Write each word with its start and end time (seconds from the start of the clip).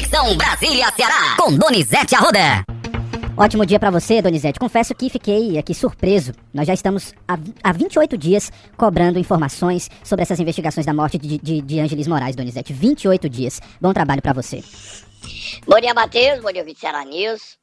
Conexão 0.00 0.34
Brasília-Ceará, 0.34 1.36
com 1.36 1.54
Donizete 1.54 2.14
Arruda. 2.14 2.64
Ótimo 3.36 3.66
dia 3.66 3.78
para 3.78 3.90
você, 3.90 4.22
Donizete. 4.22 4.58
Confesso 4.58 4.94
que 4.94 5.10
fiquei 5.10 5.58
aqui 5.58 5.74
surpreso. 5.74 6.32
Nós 6.54 6.66
já 6.66 6.72
estamos 6.72 7.12
há, 7.28 7.38
há 7.62 7.70
28 7.70 8.16
dias 8.16 8.50
cobrando 8.78 9.18
informações 9.18 9.90
sobre 10.02 10.22
essas 10.22 10.40
investigações 10.40 10.86
da 10.86 10.94
morte 10.94 11.18
de, 11.18 11.36
de, 11.36 11.60
de 11.60 11.80
Angelis 11.80 12.06
Moraes, 12.06 12.34
Donizete. 12.34 12.72
28 12.72 13.28
dias. 13.28 13.60
Bom 13.78 13.92
trabalho 13.92 14.22
para 14.22 14.32
você. 14.32 14.64
Bom 15.66 15.78
dia, 15.78 15.92
Matheus. 15.92 16.40
Bom 16.40 16.50
dia, 16.50 16.64
Ceará 16.74 17.04
News. 17.04 17.58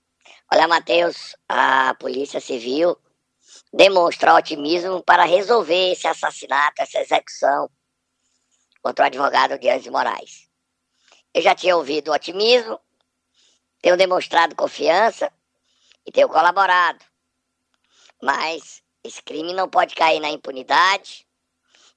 Olha, 0.54 0.68
Matheus, 0.68 1.36
a 1.50 1.96
Polícia 1.96 2.40
Civil 2.40 2.96
demonstra 3.74 4.36
otimismo 4.36 5.02
para 5.02 5.26
resolver 5.26 5.94
esse 5.94 6.08
assassinato, 6.08 6.84
essa 6.84 7.00
execução 7.00 7.68
contra 8.84 9.06
o 9.06 9.08
advogado 9.08 9.58
Guilherme 9.58 9.90
Moraes. 9.90 10.46
Eu 11.34 11.41
já 11.41 11.54
tinha 11.54 11.75
ouvido 11.75 12.12
otimismo, 12.12 12.80
tenho 13.82 13.98
demonstrado 13.98 14.56
confiança 14.56 15.32
e 16.06 16.11
tenho 16.11 16.29
colaborado. 16.29 17.04
Mas 18.21 18.82
esse 19.04 19.21
crime 19.21 19.54
não 19.54 19.69
pode 19.69 19.96
cair 19.96 20.19
na 20.19 20.29
impunidade 20.29 21.28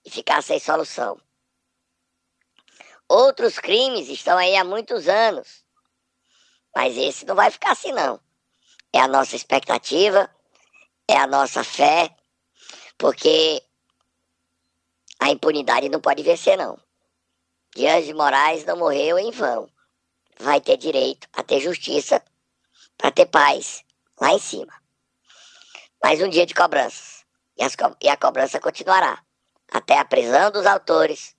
e 0.05 0.10
ficar 0.10 0.42
sem 0.42 0.58
solução. 0.58 1.20
Outros 3.08 3.58
crimes 3.58 4.08
estão 4.08 4.38
aí 4.38 4.56
há 4.56 4.62
muitos 4.62 5.08
anos, 5.08 5.64
mas 6.74 6.97
esse 6.97 7.24
não 7.24 7.34
vai 7.34 7.50
ficar 7.50 7.72
assim 7.72 7.92
não. 7.92 8.20
É 8.92 9.00
a 9.00 9.08
nossa 9.08 9.34
expectativa, 9.34 10.30
é 11.08 11.16
a 11.16 11.27
nossa 11.27 11.64
fé, 11.64 12.14
porque 12.97 13.62
a 15.19 15.30
impunidade 15.30 15.88
não 15.88 16.00
pode 16.00 16.22
vencer, 16.22 16.56
não. 16.56 16.78
Dias 17.74 18.05
de 18.05 18.12
Moraes 18.12 18.65
não 18.65 18.77
morreu 18.77 19.19
em 19.19 19.30
vão. 19.30 19.69
Vai 20.38 20.61
ter 20.61 20.77
direito 20.77 21.28
a 21.33 21.42
ter 21.42 21.61
justiça 21.61 22.23
para 22.98 23.11
ter 23.11 23.27
paz 23.27 23.84
lá 24.20 24.33
em 24.33 24.39
cima. 24.39 24.72
Mais 26.03 26.20
um 26.20 26.28
dia 26.28 26.47
de 26.47 26.55
cobranças. 26.55 27.25
E, 27.56 27.62
as, 27.62 27.77
e 28.03 28.09
a 28.09 28.17
cobrança 28.17 28.59
continuará 28.59 29.22
até 29.70 29.98
a 29.98 30.05
prisão 30.05 30.50
dos 30.50 30.67
autores 30.67 31.34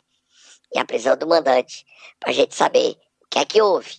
e 0.73 0.79
a 0.79 0.85
prisão 0.85 1.17
do 1.17 1.27
mandante, 1.27 1.85
para 2.19 2.29
a 2.29 2.33
gente 2.33 2.55
saber 2.55 2.97
o 3.21 3.27
que 3.29 3.39
é 3.39 3.45
que 3.45 3.61
houve. 3.61 3.97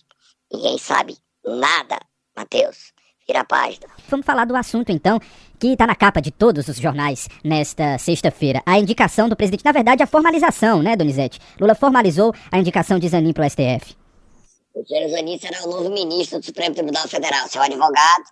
Ninguém 0.51 0.77
sabe 0.77 1.17
nada, 1.45 1.99
Matheus. 2.35 2.93
Vira 3.27 3.41
a 3.41 3.45
página. 3.45 3.87
Vamos 4.09 4.25
falar 4.25 4.45
do 4.45 4.55
assunto 4.55 4.91
então, 4.91 5.19
que 5.63 5.71
está 5.71 5.87
na 5.87 5.95
capa 5.95 6.21
de 6.21 6.29
todos 6.29 6.67
os 6.67 6.75
jornais 6.75 7.29
nesta 7.41 7.97
sexta-feira. 7.97 8.61
A 8.65 8.77
indicação 8.77 9.29
do 9.29 9.35
presidente, 9.35 9.63
na 9.63 9.71
verdade, 9.71 10.03
a 10.03 10.07
formalização, 10.07 10.83
né, 10.83 10.93
Donizete? 10.93 11.39
Lula 11.57 11.73
formalizou 11.73 12.33
a 12.51 12.57
indicação 12.57 12.99
de 12.99 13.07
Zanin 13.07 13.31
para 13.31 13.45
o 13.45 13.49
STF. 13.49 13.95
O 14.75 14.85
senhor 14.85 15.09
Zanin 15.09 15.39
será 15.39 15.63
o 15.63 15.69
novo 15.69 15.89
ministro 15.89 16.37
do 16.37 16.45
Supremo 16.45 16.75
Tribunal 16.75 17.07
Federal, 17.07 17.47
seu 17.47 17.61
advogado. 17.61 18.25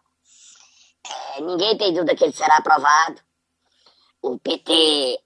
É, 1.38 1.42
ninguém 1.42 1.78
tem 1.78 1.94
dúvida 1.94 2.18
que 2.18 2.26
ele 2.26 2.34
será 2.34 2.58
aprovado. 2.58 3.22
O 4.22 4.38
PT, 4.38 5.18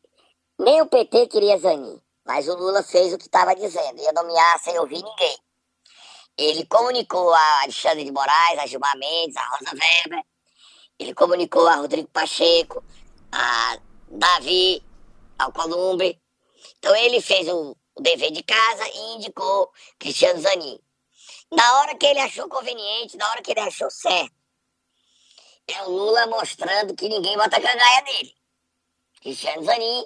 nem 0.59 0.83
o 0.83 0.85
PT 0.85 1.25
queria 1.25 1.57
Zanin, 1.57 1.99
mas 2.23 2.47
o 2.47 2.55
Lula 2.55 2.83
fez 2.83 3.15
o 3.15 3.17
que 3.17 3.25
estava 3.25 3.55
dizendo, 3.55 3.99
ia 3.99 4.13
nomear 4.13 4.59
sem 4.59 4.77
ouvir 4.77 5.01
ninguém. 5.01 5.37
Ele 6.37 6.67
comunicou 6.67 7.33
a 7.33 7.61
Alexandre 7.63 8.03
de 8.03 8.11
Moraes, 8.11 8.59
a 8.59 8.67
Gilmar 8.67 8.95
Mendes, 8.95 9.35
a 9.37 9.45
Rosa 9.47 9.71
Weber, 9.71 10.23
ele 10.99 11.13
comunicou 11.13 11.67
a 11.67 11.75
Rodrigo 11.75 12.07
Pacheco, 12.09 12.83
a 13.31 13.79
Davi 14.07 14.83
Alcolumbre. 15.37 16.21
Então 16.77 16.95
ele 16.95 17.21
fez 17.21 17.47
o, 17.47 17.75
o 17.95 18.01
dever 18.01 18.31
de 18.31 18.43
casa 18.43 18.87
e 18.87 19.15
indicou 19.15 19.71
Cristiano 19.99 20.39
Zanin. 20.39 20.79
Na 21.51 21.79
hora 21.79 21.95
que 21.95 22.05
ele 22.05 22.19
achou 22.19 22.47
conveniente, 22.49 23.17
na 23.17 23.29
hora 23.29 23.41
que 23.41 23.51
ele 23.51 23.59
achou 23.59 23.89
certo. 23.89 24.33
É 25.67 25.83
o 25.83 25.89
Lula 25.89 26.27
mostrando 26.27 26.95
que 26.95 27.09
ninguém 27.09 27.35
bota 27.37 27.61
cangaia 27.61 28.01
nele. 28.03 28.35
Cristiano 29.21 29.63
Zanin 29.63 30.05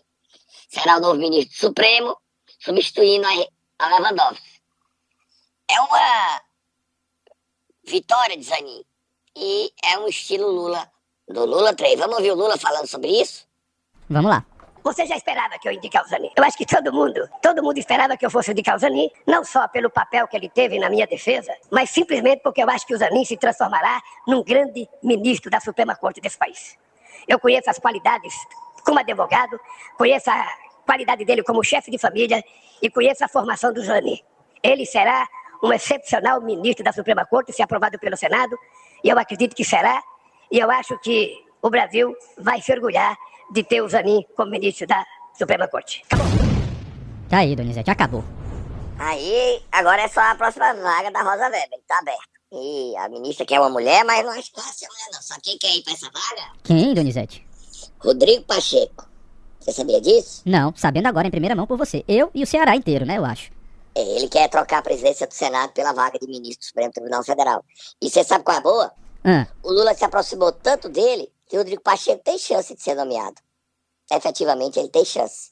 será 0.69 0.97
o 0.97 1.01
novo 1.01 1.19
ministro 1.19 1.57
Supremo, 1.57 2.17
substituindo 2.59 3.27
a 3.77 3.87
Lewandowski 3.87 4.59
é 5.69 5.79
uma 5.81 6.41
vitória 7.83 8.35
de 8.35 8.43
Zanin. 8.43 8.83
E 9.35 9.71
é 9.83 9.97
um 9.97 10.07
estilo 10.07 10.49
Lula, 10.49 10.89
do 11.27 11.45
Lula 11.45 11.73
3. 11.73 11.99
Vamos 11.99 12.17
ouvir 12.17 12.31
o 12.31 12.35
Lula 12.35 12.57
falando 12.57 12.87
sobre 12.87 13.09
isso? 13.09 13.47
Vamos 14.09 14.31
lá. 14.31 14.45
Você 14.83 15.05
já 15.05 15.15
esperava 15.15 15.59
que 15.59 15.67
eu 15.67 15.73
indicasse 15.73 16.07
o 16.07 16.09
Zanin? 16.09 16.31
Eu 16.35 16.43
acho 16.43 16.57
que 16.57 16.65
todo 16.65 16.91
mundo, 16.91 17.29
todo 17.41 17.61
mundo 17.61 17.77
esperava 17.77 18.15
que 18.15 18.25
eu 18.25 18.29
fosse 18.31 18.51
indicar 18.51 18.75
o 18.75 18.79
Zanin, 18.79 19.09
não 19.27 19.43
só 19.43 19.67
pelo 19.67 19.89
papel 19.89 20.27
que 20.27 20.37
ele 20.37 20.49
teve 20.49 20.79
na 20.79 20.89
minha 20.89 21.05
defesa, 21.05 21.53
mas 21.69 21.89
simplesmente 21.89 22.41
porque 22.41 22.63
eu 22.63 22.69
acho 22.69 22.87
que 22.87 22.95
o 22.95 22.97
Zanin 22.97 23.25
se 23.25 23.37
transformará 23.37 24.01
num 24.25 24.41
grande 24.43 24.87
ministro 25.03 25.51
da 25.51 25.59
Suprema 25.59 25.95
Corte 25.95 26.21
desse 26.21 26.37
país. 26.37 26.77
Eu 27.27 27.39
conheço 27.39 27.69
as 27.69 27.77
qualidades 27.77 28.33
como 28.85 28.99
advogado, 28.99 29.59
conheço 29.97 30.31
a 30.31 30.47
qualidade 30.85 31.25
dele 31.25 31.43
como 31.43 31.63
chefe 31.63 31.91
de 31.91 31.97
família 31.97 32.43
e 32.81 32.89
conheço 32.89 33.23
a 33.23 33.27
formação 33.27 33.73
do 33.73 33.83
Zanin. 33.83 34.19
Ele 34.63 34.85
será 34.85 35.27
um 35.61 35.73
excepcional 35.73 36.41
ministro 36.41 36.83
da 36.83 36.93
Suprema 36.93 37.25
Corte, 37.25 37.51
se 37.51 37.61
aprovado 37.61 37.99
pelo 37.99 38.15
Senado, 38.15 38.57
e 39.03 39.09
eu 39.09 39.17
acredito 39.17 39.55
que 39.55 39.63
será, 39.63 40.01
e 40.51 40.59
eu 40.59 40.69
acho 40.71 40.97
que 40.99 41.33
o 41.61 41.69
Brasil 41.69 42.15
vai 42.37 42.61
se 42.61 42.71
orgulhar 42.71 43.15
de 43.51 43.63
ter 43.63 43.81
o 43.81 43.89
Zanin 43.89 44.23
como 44.35 44.51
ministro 44.51 44.87
da 44.87 45.03
Suprema 45.37 45.67
Corte. 45.67 46.03
Acabou. 46.09 46.27
Tá 47.29 47.37
aí, 47.39 47.55
Donizete, 47.55 47.91
acabou. 47.91 48.23
Aí, 48.97 49.61
agora 49.71 50.01
é 50.01 50.07
só 50.07 50.19
a 50.19 50.35
próxima 50.35 50.73
vaga 50.73 51.11
da 51.11 51.21
Rosa 51.21 51.45
Weber, 51.45 51.79
tá 51.87 51.99
aberto. 51.99 52.39
E 52.51 52.97
a 52.97 53.07
ministra 53.07 53.45
quer 53.45 53.59
uma 53.59 53.69
mulher, 53.69 54.03
mas 54.03 54.25
não 54.25 54.31
acho 54.31 54.51
que 54.51 54.59
vai 54.59 54.71
ser 54.73 54.87
mulher 54.87 55.09
não. 55.13 55.21
Só 55.21 55.35
quem 55.41 55.57
quer 55.57 55.75
ir 55.75 55.83
pra 55.83 55.93
essa 55.93 56.07
vaga? 56.07 56.51
Quem, 56.63 56.93
Donizete? 56.93 57.45
Rodrigo 57.99 58.43
Pacheco. 58.43 59.07
Você 59.59 59.71
sabia 59.71 60.01
disso? 60.01 60.41
Não, 60.45 60.73
sabendo 60.75 61.07
agora 61.07 61.27
em 61.27 61.31
primeira 61.31 61.55
mão 61.55 61.67
por 61.67 61.77
você. 61.77 62.03
Eu 62.07 62.31
e 62.33 62.41
o 62.43 62.47
Ceará 62.47 62.75
inteiro, 62.75 63.05
né, 63.05 63.17
eu 63.17 63.25
acho. 63.25 63.51
Ele 64.01 64.27
quer 64.27 64.49
trocar 64.49 64.79
a 64.79 64.81
presidência 64.81 65.27
do 65.27 65.33
Senado 65.33 65.73
pela 65.73 65.93
vaga 65.93 66.17
de 66.19 66.27
ministro 66.27 66.59
do 66.59 66.65
Supremo 66.65 66.91
Tribunal 66.91 67.23
Federal. 67.23 67.63
E 68.01 68.09
você 68.09 68.23
sabe 68.23 68.43
qual 68.43 68.55
é 68.55 68.59
a 68.59 68.63
boa? 68.63 68.91
Ah. 69.23 69.47
O 69.63 69.71
Lula 69.71 69.93
se 69.93 70.05
aproximou 70.05 70.51
tanto 70.51 70.89
dele 70.89 71.31
que 71.47 71.55
o 71.55 71.59
Rodrigo 71.59 71.81
Pacheco 71.81 72.23
tem 72.23 72.37
chance 72.37 72.73
de 72.73 72.81
ser 72.81 72.95
nomeado. 72.95 73.35
Efetivamente, 74.11 74.79
ele 74.79 74.89
tem 74.89 75.05
chance. 75.05 75.51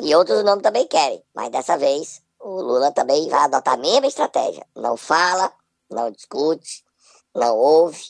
E 0.00 0.14
outros 0.14 0.42
nomes 0.44 0.62
também 0.62 0.86
querem, 0.86 1.22
mas 1.34 1.50
dessa 1.50 1.76
vez 1.76 2.22
o 2.40 2.60
Lula 2.60 2.90
também 2.92 3.28
vai 3.28 3.44
adotar 3.44 3.74
a 3.74 3.78
mesma 3.78 4.06
estratégia. 4.06 4.66
Não 4.74 4.96
fala, 4.96 5.52
não 5.90 6.10
discute, 6.10 6.84
não 7.34 7.56
ouve, 7.56 8.02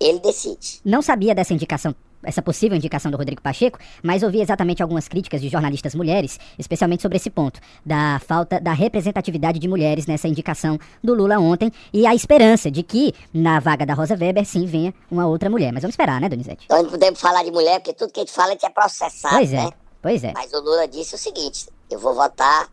ele 0.00 0.18
decide. 0.18 0.80
Não 0.84 1.00
sabia 1.00 1.34
dessa 1.34 1.54
indicação 1.54 1.94
essa 2.22 2.42
possível 2.42 2.76
indicação 2.76 3.10
do 3.10 3.16
Rodrigo 3.16 3.40
Pacheco, 3.40 3.78
mas 4.02 4.22
ouvi 4.22 4.40
exatamente 4.40 4.82
algumas 4.82 5.08
críticas 5.08 5.40
de 5.40 5.48
jornalistas 5.48 5.94
mulheres, 5.94 6.38
especialmente 6.58 7.02
sobre 7.02 7.16
esse 7.16 7.30
ponto, 7.30 7.60
da 7.84 8.20
falta 8.26 8.60
da 8.60 8.72
representatividade 8.72 9.58
de 9.58 9.68
mulheres 9.68 10.06
nessa 10.06 10.28
indicação 10.28 10.78
do 11.02 11.14
Lula 11.14 11.38
ontem 11.38 11.72
e 11.92 12.06
a 12.06 12.14
esperança 12.14 12.70
de 12.70 12.82
que 12.82 13.14
na 13.32 13.60
vaga 13.60 13.86
da 13.86 13.94
Rosa 13.94 14.14
Weber 14.14 14.44
sim 14.44 14.66
venha 14.66 14.92
uma 15.10 15.26
outra 15.26 15.48
mulher. 15.48 15.72
Mas 15.72 15.82
vamos 15.82 15.94
esperar, 15.94 16.20
né, 16.20 16.28
Donizete? 16.28 16.66
Nós 16.68 16.82
não 16.82 16.90
podemos 16.90 17.20
falar 17.20 17.44
de 17.44 17.50
mulher 17.50 17.80
porque 17.80 17.92
tudo 17.92 18.12
que 18.12 18.20
a 18.20 18.22
gente 18.22 18.32
fala 18.32 18.52
é 18.52 18.70
processado, 18.70 19.36
pois 19.36 19.52
é, 19.52 19.64
né? 19.64 19.70
Pois 20.02 20.24
é. 20.24 20.32
Mas 20.34 20.52
o 20.52 20.60
Lula 20.60 20.86
disse 20.88 21.14
o 21.14 21.18
seguinte: 21.18 21.66
eu 21.90 21.98
vou 21.98 22.14
votar, 22.14 22.68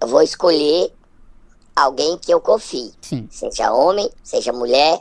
eu 0.00 0.08
vou 0.08 0.22
escolher 0.22 0.92
alguém 1.74 2.18
que 2.18 2.32
eu 2.32 2.40
confie. 2.40 2.92
Sim. 3.00 3.28
Seja 3.30 3.72
homem, 3.72 4.10
seja 4.22 4.52
mulher, 4.52 5.00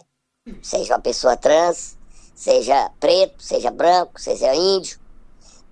seja 0.62 0.94
uma 0.94 1.02
pessoa 1.02 1.36
trans, 1.36 1.97
seja 2.38 2.92
preto, 3.00 3.44
seja 3.44 3.72
branco, 3.72 4.22
seja 4.22 4.54
índio. 4.54 5.00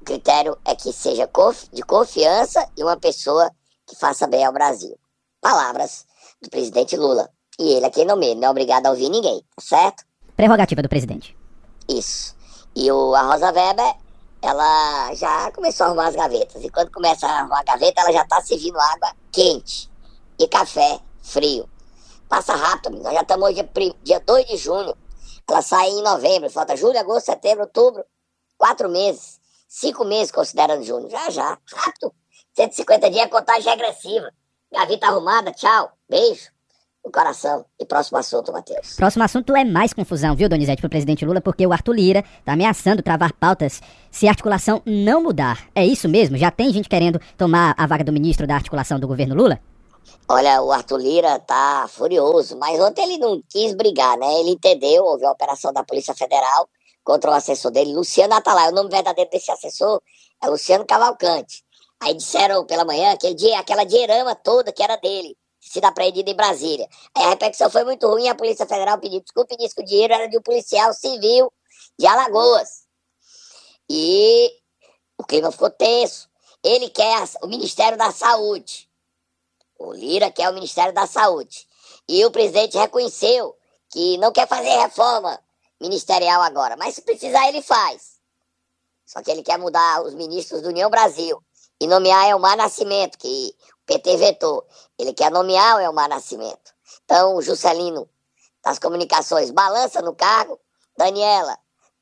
O 0.02 0.04
critério 0.04 0.58
é 0.66 0.76
que 0.76 0.92
seja 0.92 1.30
de 1.72 1.82
confiança 1.84 2.68
e 2.76 2.84
uma 2.84 2.98
pessoa 2.98 3.52
que 3.86 3.96
faça 3.96 4.26
bem 4.26 4.44
ao 4.44 4.52
Brasil. 4.52 4.98
Palavras 5.40 6.06
do 6.42 6.50
presidente 6.50 6.98
Lula. 6.98 7.30
E 7.60 7.74
ele 7.74 7.86
é 7.86 7.90
quem 7.90 8.04
nomeia, 8.04 8.34
não 8.34 8.48
é 8.48 8.50
obrigado 8.50 8.88
a 8.88 8.90
ouvir 8.90 9.10
ninguém, 9.10 9.42
tá 9.56 9.62
certo? 9.62 10.04
Prerrogativa 10.36 10.82
do 10.82 10.90
presidente. 10.90 11.38
Isso. 11.88 12.36
E 12.76 12.92
o, 12.92 13.14
a 13.14 13.22
Rosa 13.22 13.52
Weber, 13.52 13.96
ela 14.42 15.14
já 15.14 15.52
começou 15.52 15.86
a 15.86 15.88
arrumar 15.90 16.08
as 16.08 16.16
gavetas. 16.16 16.64
E 16.64 16.70
quando 16.70 16.92
começa 16.92 17.28
a 17.28 17.40
arrumar 17.40 17.60
a 17.60 17.64
gaveta, 17.64 18.02
ela 18.02 18.12
já 18.12 18.24
está 18.24 18.42
servindo 18.42 18.80
água 18.80 19.14
quente 19.32 19.90
e 20.40 20.48
café 20.48 21.00
frio. 21.22 21.70
Passa 22.28 22.56
rápido, 22.56 23.02
nós 23.02 23.14
já 23.14 23.22
estamos 23.22 23.48
hoje 23.48 23.70
dia 24.04 24.20
2 24.20 24.48
de 24.48 24.58
junho. 24.58 24.96
Ela 25.50 25.62
sai 25.62 25.90
em 25.90 26.04
novembro, 26.04 26.50
falta 26.50 26.76
julho, 26.76 27.00
agosto, 27.00 27.28
setembro, 27.28 27.64
outubro. 27.64 28.04
Quatro 28.58 28.90
meses. 28.90 29.40
Cinco 29.68 30.06
meses 30.06 30.32
considerando 30.32 30.84
junho. 30.84 31.10
Já, 31.10 31.30
já. 31.30 31.58
Rápido. 31.74 32.14
150 32.56 33.10
dias, 33.12 33.30
contagem 33.30 33.70
regressiva. 33.70 34.32
Gaveta 34.72 35.08
arrumada, 35.08 35.52
tchau. 35.52 35.92
Beijo 36.10 36.56
no 37.06 37.12
coração. 37.12 37.66
E 37.80 37.86
próximo 37.86 38.18
assunto, 38.18 38.52
Matheus. 38.52 38.96
Próximo 38.96 39.24
assunto 39.24 39.56
é 39.56 39.64
mais 39.64 39.94
confusão, 39.94 40.36
viu, 40.36 40.50
Donizete, 40.50 40.82
pro 40.82 40.90
presidente 40.90 41.24
Lula, 41.24 41.40
porque 41.40 41.66
o 41.66 41.72
Arthur 41.72 41.94
Lira 41.94 42.24
tá 42.44 42.54
ameaçando 42.54 43.04
travar 43.04 43.32
pautas 43.34 43.82
se 44.10 44.28
a 44.28 44.32
articulação 44.32 44.82
não 44.86 45.22
mudar. 45.22 45.68
É 45.76 45.86
isso 45.86 46.10
mesmo? 46.10 46.36
Já 46.36 46.50
tem 46.50 46.74
gente 46.74 46.90
querendo 46.90 47.22
tomar 47.38 47.76
a 47.78 47.86
vaga 47.86 48.04
do 48.04 48.12
ministro 48.12 48.48
da 48.48 48.56
articulação 48.56 49.00
do 49.00 49.08
governo 49.08 49.36
Lula? 49.36 49.60
Olha, 50.28 50.62
o 50.62 50.72
Arthur 50.72 50.98
Lira 50.98 51.40
tá 51.40 51.88
furioso, 51.88 52.58
mas 52.58 52.80
ontem 52.80 53.04
ele 53.04 53.18
não 53.20 53.42
quis 53.48 53.76
brigar, 53.76 54.18
né? 54.18 54.40
Ele 54.40 54.52
entendeu, 54.52 55.04
houve 55.04 55.26
a 55.26 55.32
operação 55.32 55.72
da 55.72 55.84
Polícia 55.84 56.16
Federal 56.16 56.68
contra 57.04 57.30
o 57.30 57.34
assessor 57.34 57.72
dele, 57.72 57.94
Luciano 57.94 58.34
Atalay. 58.34 58.70
O 58.70 58.76
nome 58.76 58.90
verdadeiro 58.90 59.30
desse 59.30 59.52
assessor 59.52 60.02
é 60.44 60.48
Luciano 60.48 60.86
Cavalcante. 60.86 61.64
Aí 62.02 62.14
disseram 62.16 62.66
pela 62.66 62.84
manhã 62.84 63.14
aquele 63.14 63.36
dia, 63.36 63.60
aquela 63.60 63.84
dinheirama 63.84 64.36
toda 64.36 64.72
que 64.72 64.84
era 64.84 64.96
dele, 64.98 65.38
sido 65.62 65.86
apreendido 65.86 66.30
em 66.30 66.36
Brasília. 66.36 66.88
Aí 67.16 67.26
a 67.26 67.30
repercussão 67.30 67.70
foi 67.70 67.84
muito 67.84 68.08
ruim, 68.08 68.28
a 68.28 68.36
Polícia 68.36 68.66
Federal 68.66 69.00
pediu 69.00 69.22
desculpa 69.22 69.54
e 69.54 69.58
disse 69.58 69.76
que 69.76 69.82
o 69.82 69.86
dinheiro 69.86 70.14
era 70.14 70.28
de 70.28 70.38
um 70.38 70.42
policial 70.42 70.92
civil 70.94 71.52
de 71.98 72.08
Alagoas. 72.08 72.86
E 73.90 74.52
o 75.18 75.24
clima 75.24 75.52
ficou 75.52 75.70
tenso. 75.70 76.28
Ele 76.64 76.90
quer 76.90 77.24
o 77.44 77.48
Ministério 77.48 77.98
da 77.98 78.12
Saúde. 78.12 78.90
O 79.78 79.94
Lira 79.94 80.32
quer 80.32 80.50
o 80.50 80.54
Ministério 80.54 80.94
da 80.94 81.06
Saúde. 81.06 81.68
E 82.08 82.24
o 82.26 82.32
presidente 82.32 82.78
reconheceu 82.78 83.56
que 83.90 84.18
não 84.18 84.32
quer 84.32 84.48
fazer 84.48 84.70
reforma 84.70 85.40
ministerial 85.80 86.42
agora, 86.42 86.76
mas 86.78 86.96
se 86.96 87.02
precisar 87.02 87.48
ele 87.48 87.62
faz. 87.62 88.16
Só 89.06 89.22
que 89.22 89.30
ele 89.30 89.44
quer 89.44 89.58
mudar 89.58 90.02
os 90.04 90.14
ministros 90.14 90.62
do 90.62 90.70
União 90.70 90.90
Brasil 90.90 91.44
e 91.80 91.88
nomear 91.88 92.30
Elmar 92.30 92.58
Nascimento, 92.58 93.18
que 93.18 93.56
o 93.84 93.86
PT 93.86 94.18
vetou. 94.18 94.66
Ele 94.98 95.14
quer 95.14 95.30
nomear 95.30 95.78
o 95.78 95.80
Elmar 95.80 96.10
Nascimento. 96.10 96.74
Então, 97.04 97.36
o 97.36 97.42
Juscelino 97.42 98.10
das 98.64 98.80
comunicações 98.80 99.52
balança 99.52 100.02
no 100.02 100.16
cargo, 100.16 100.60
Daniela 100.98 101.58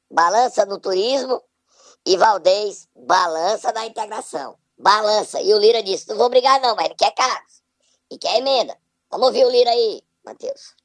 balança 0.09 0.63
no 0.65 0.79
turismo 0.79 1.41
e 2.05 2.15
Valdez 2.15 2.87
balança 2.95 3.71
na 3.71 3.85
integração. 3.85 4.55
Balança. 4.77 5.41
E 5.41 5.53
o 5.53 5.57
Lira 5.57 5.81
disse: 5.81 6.07
não 6.09 6.17
vou 6.17 6.29
brigar, 6.29 6.61
não, 6.61 6.75
mas 6.75 6.85
ele 6.85 6.95
quer 6.95 7.11
cargos 7.11 7.52
e 8.13 8.17
quer 8.17 8.37
emenda. 8.37 8.75
Vamos 9.09 9.27
ouvir 9.27 9.45
o 9.45 9.49
Lira 9.49 9.69
aí, 9.69 10.01
Matheus. 10.23 10.75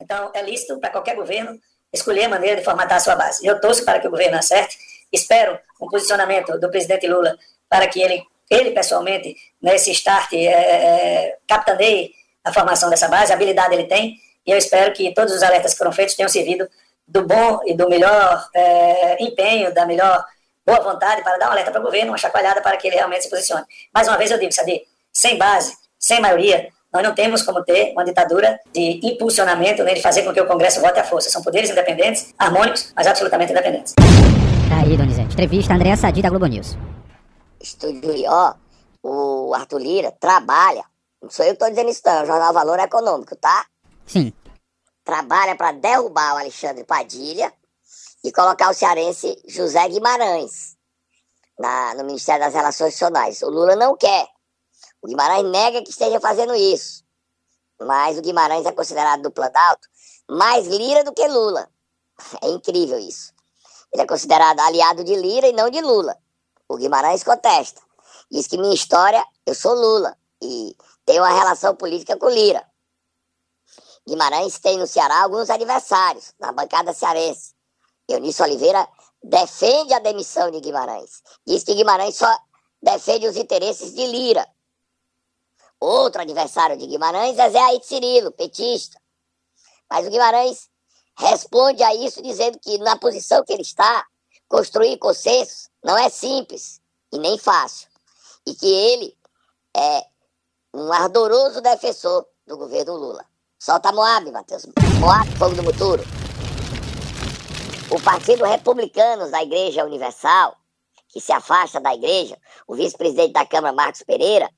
Então, 0.00 0.30
é 0.34 0.42
lícito 0.42 0.78
para 0.78 0.90
qualquer 0.90 1.16
governo 1.16 1.58
escolher 1.92 2.24
a 2.24 2.28
maneira 2.28 2.56
de 2.56 2.64
formatar 2.64 2.98
a 2.98 3.00
sua 3.00 3.16
base. 3.16 3.46
Eu 3.46 3.60
torço 3.60 3.84
para 3.84 3.98
que 4.00 4.06
o 4.06 4.10
governo 4.10 4.38
acerte, 4.38 4.76
espero 5.12 5.58
um 5.80 5.88
posicionamento 5.88 6.58
do 6.58 6.70
presidente 6.70 7.06
Lula 7.06 7.36
para 7.68 7.86
que 7.88 8.00
ele, 8.00 8.22
ele 8.50 8.70
pessoalmente, 8.72 9.34
nesse 9.60 9.90
start, 9.92 10.32
é, 10.32 10.46
é, 10.46 11.38
capitaneie 11.48 12.12
a 12.44 12.52
formação 12.52 12.88
dessa 12.88 13.08
base, 13.08 13.32
a 13.32 13.34
habilidade 13.34 13.74
ele 13.74 13.84
tem, 13.84 14.20
e 14.46 14.50
eu 14.52 14.56
espero 14.56 14.92
que 14.92 15.12
todos 15.12 15.34
os 15.34 15.42
alertas 15.42 15.72
que 15.72 15.78
foram 15.78 15.92
feitos 15.92 16.14
tenham 16.14 16.28
servido 16.28 16.68
do 17.06 17.24
bom 17.24 17.60
e 17.66 17.74
do 17.74 17.88
melhor 17.88 18.48
é, 18.54 19.22
empenho, 19.22 19.74
da 19.74 19.84
melhor 19.84 20.24
boa 20.64 20.80
vontade 20.80 21.22
para 21.22 21.38
dar 21.38 21.48
um 21.48 21.52
alerta 21.52 21.70
para 21.70 21.80
o 21.80 21.84
governo, 21.84 22.12
uma 22.12 22.18
chacoalhada 22.18 22.60
para 22.60 22.76
que 22.76 22.86
ele 22.86 22.96
realmente 22.96 23.24
se 23.24 23.30
posicione. 23.30 23.64
Mais 23.92 24.06
uma 24.06 24.16
vez 24.16 24.30
eu 24.30 24.38
digo, 24.38 24.52
Sadi, 24.52 24.86
sem 25.12 25.38
base, 25.38 25.76
sem 25.98 26.20
maioria, 26.20 26.72
nós 26.92 27.02
não 27.02 27.14
temos 27.14 27.42
como 27.42 27.62
ter 27.64 27.92
uma 27.92 28.04
ditadura 28.04 28.58
de 28.72 29.00
impulsionamento 29.02 29.82
nem 29.84 29.94
de 29.94 30.02
fazer 30.02 30.22
com 30.22 30.32
que 30.32 30.40
o 30.40 30.46
Congresso 30.46 30.80
vote 30.80 30.98
à 30.98 31.04
força. 31.04 31.30
São 31.30 31.42
poderes 31.42 31.70
independentes, 31.70 32.34
harmônicos, 32.38 32.92
mas 32.94 33.06
absolutamente 33.06 33.52
independentes. 33.52 33.94
Tá 34.68 34.82
aí, 34.82 34.96
Donizete. 34.96 35.32
Entrevista 35.32 35.74
Andréa 35.74 35.96
Sadi 35.96 36.22
da 36.22 36.30
Globo 36.30 36.46
News. 36.46 36.76
Estúdio, 37.60 38.24
ó, 38.28 38.54
o 39.02 39.54
Arthur 39.54 39.80
Lira 39.80 40.12
trabalha, 40.12 40.84
não 41.22 41.30
sou 41.30 41.44
eu 41.44 41.50
que 41.50 41.54
estou 41.54 41.68
dizendo 41.68 41.90
isso 41.90 42.02
não, 42.04 42.12
é 42.12 42.22
o 42.22 42.26
Jornal 42.26 42.52
Valor 42.52 42.78
Econômico, 42.78 43.36
tá? 43.36 43.66
Sim. 44.06 44.32
Trabalha 45.04 45.54
para 45.56 45.72
derrubar 45.72 46.34
o 46.34 46.38
Alexandre 46.38 46.84
Padilha 46.84 47.52
e 48.24 48.32
colocar 48.32 48.70
o 48.70 48.74
cearense 48.74 49.40
José 49.46 49.88
Guimarães 49.88 50.76
na, 51.58 51.94
no 51.94 52.04
Ministério 52.04 52.44
das 52.44 52.54
Relações 52.54 52.88
Institucionais. 52.88 53.42
O 53.42 53.50
Lula 53.50 53.76
não 53.76 53.96
quer. 53.96 54.26
O 55.02 55.06
Guimarães 55.06 55.44
nega 55.44 55.82
que 55.82 55.90
esteja 55.90 56.20
fazendo 56.20 56.54
isso. 56.54 57.04
Mas 57.80 58.18
o 58.18 58.22
Guimarães 58.22 58.66
é 58.66 58.72
considerado 58.72 59.22
do 59.22 59.30
Planalto 59.30 59.88
mais 60.28 60.66
Lira 60.66 61.04
do 61.04 61.12
que 61.12 61.26
Lula. 61.26 61.68
É 62.42 62.48
incrível 62.48 62.98
isso. 62.98 63.32
Ele 63.92 64.02
é 64.02 64.06
considerado 64.06 64.58
aliado 64.60 65.04
de 65.04 65.14
Lira 65.14 65.48
e 65.48 65.52
não 65.52 65.68
de 65.70 65.80
Lula. 65.80 66.16
O 66.68 66.76
Guimarães 66.76 67.22
contesta. 67.22 67.80
Diz 68.30 68.46
que 68.46 68.56
minha 68.56 68.74
história, 68.74 69.24
eu 69.44 69.54
sou 69.54 69.74
Lula. 69.74 70.16
E 70.42 70.74
tenho 71.04 71.22
uma 71.22 71.32
relação 71.32 71.76
política 71.76 72.16
com 72.16 72.28
Lira. 72.28 72.66
Guimarães 74.08 74.58
tem 74.58 74.78
no 74.78 74.86
Ceará 74.86 75.22
alguns 75.22 75.50
adversários 75.50 76.32
na 76.38 76.52
bancada 76.52 76.92
cearense. 76.92 77.54
Eunice 78.08 78.42
Oliveira 78.42 78.88
defende 79.22 79.92
a 79.92 79.98
demissão 79.98 80.50
de 80.50 80.60
Guimarães. 80.60 81.22
Diz 81.46 81.64
que 81.64 81.74
Guimarães 81.74 82.16
só 82.16 82.38
defende 82.82 83.26
os 83.26 83.36
interesses 83.36 83.94
de 83.94 84.06
Lira. 84.06 84.46
Outro 85.80 86.22
adversário 86.22 86.76
de 86.76 86.86
Guimarães 86.86 87.38
é 87.38 87.50
Zé 87.50 87.58
Aite 87.58 87.86
Cirilo, 87.86 88.32
petista. 88.32 88.98
Mas 89.90 90.06
o 90.06 90.10
Guimarães 90.10 90.68
responde 91.18 91.82
a 91.82 91.94
isso 91.94 92.22
dizendo 92.22 92.58
que 92.58 92.78
na 92.78 92.96
posição 92.96 93.44
que 93.44 93.52
ele 93.52 93.62
está, 93.62 94.04
construir 94.48 94.96
consensos 94.98 95.68
não 95.84 95.96
é 95.96 96.08
simples 96.08 96.80
e 97.12 97.18
nem 97.18 97.38
fácil. 97.38 97.88
E 98.46 98.54
que 98.54 98.66
ele 98.66 99.16
é 99.76 100.06
um 100.72 100.92
ardoroso 100.92 101.60
defensor 101.60 102.26
do 102.46 102.56
governo 102.56 102.94
Lula. 102.96 103.24
Solta 103.58 103.92
Moab, 103.92 104.30
Matheus. 104.30 104.66
Moab, 105.00 105.30
fogo 105.36 105.54
do 105.54 105.62
muturo. 105.62 106.02
O 107.90 108.00
Partido 108.00 108.44
Republicano 108.44 109.30
da 109.30 109.42
Igreja 109.42 109.84
Universal, 109.84 110.56
que 111.08 111.20
se 111.20 111.32
afasta 111.32 111.80
da 111.80 111.94
igreja, 111.94 112.36
o 112.66 112.74
vice-presidente 112.74 113.32
da 113.32 113.46
Câmara, 113.46 113.74
Marcos 113.74 114.02
Pereira, 114.02 114.50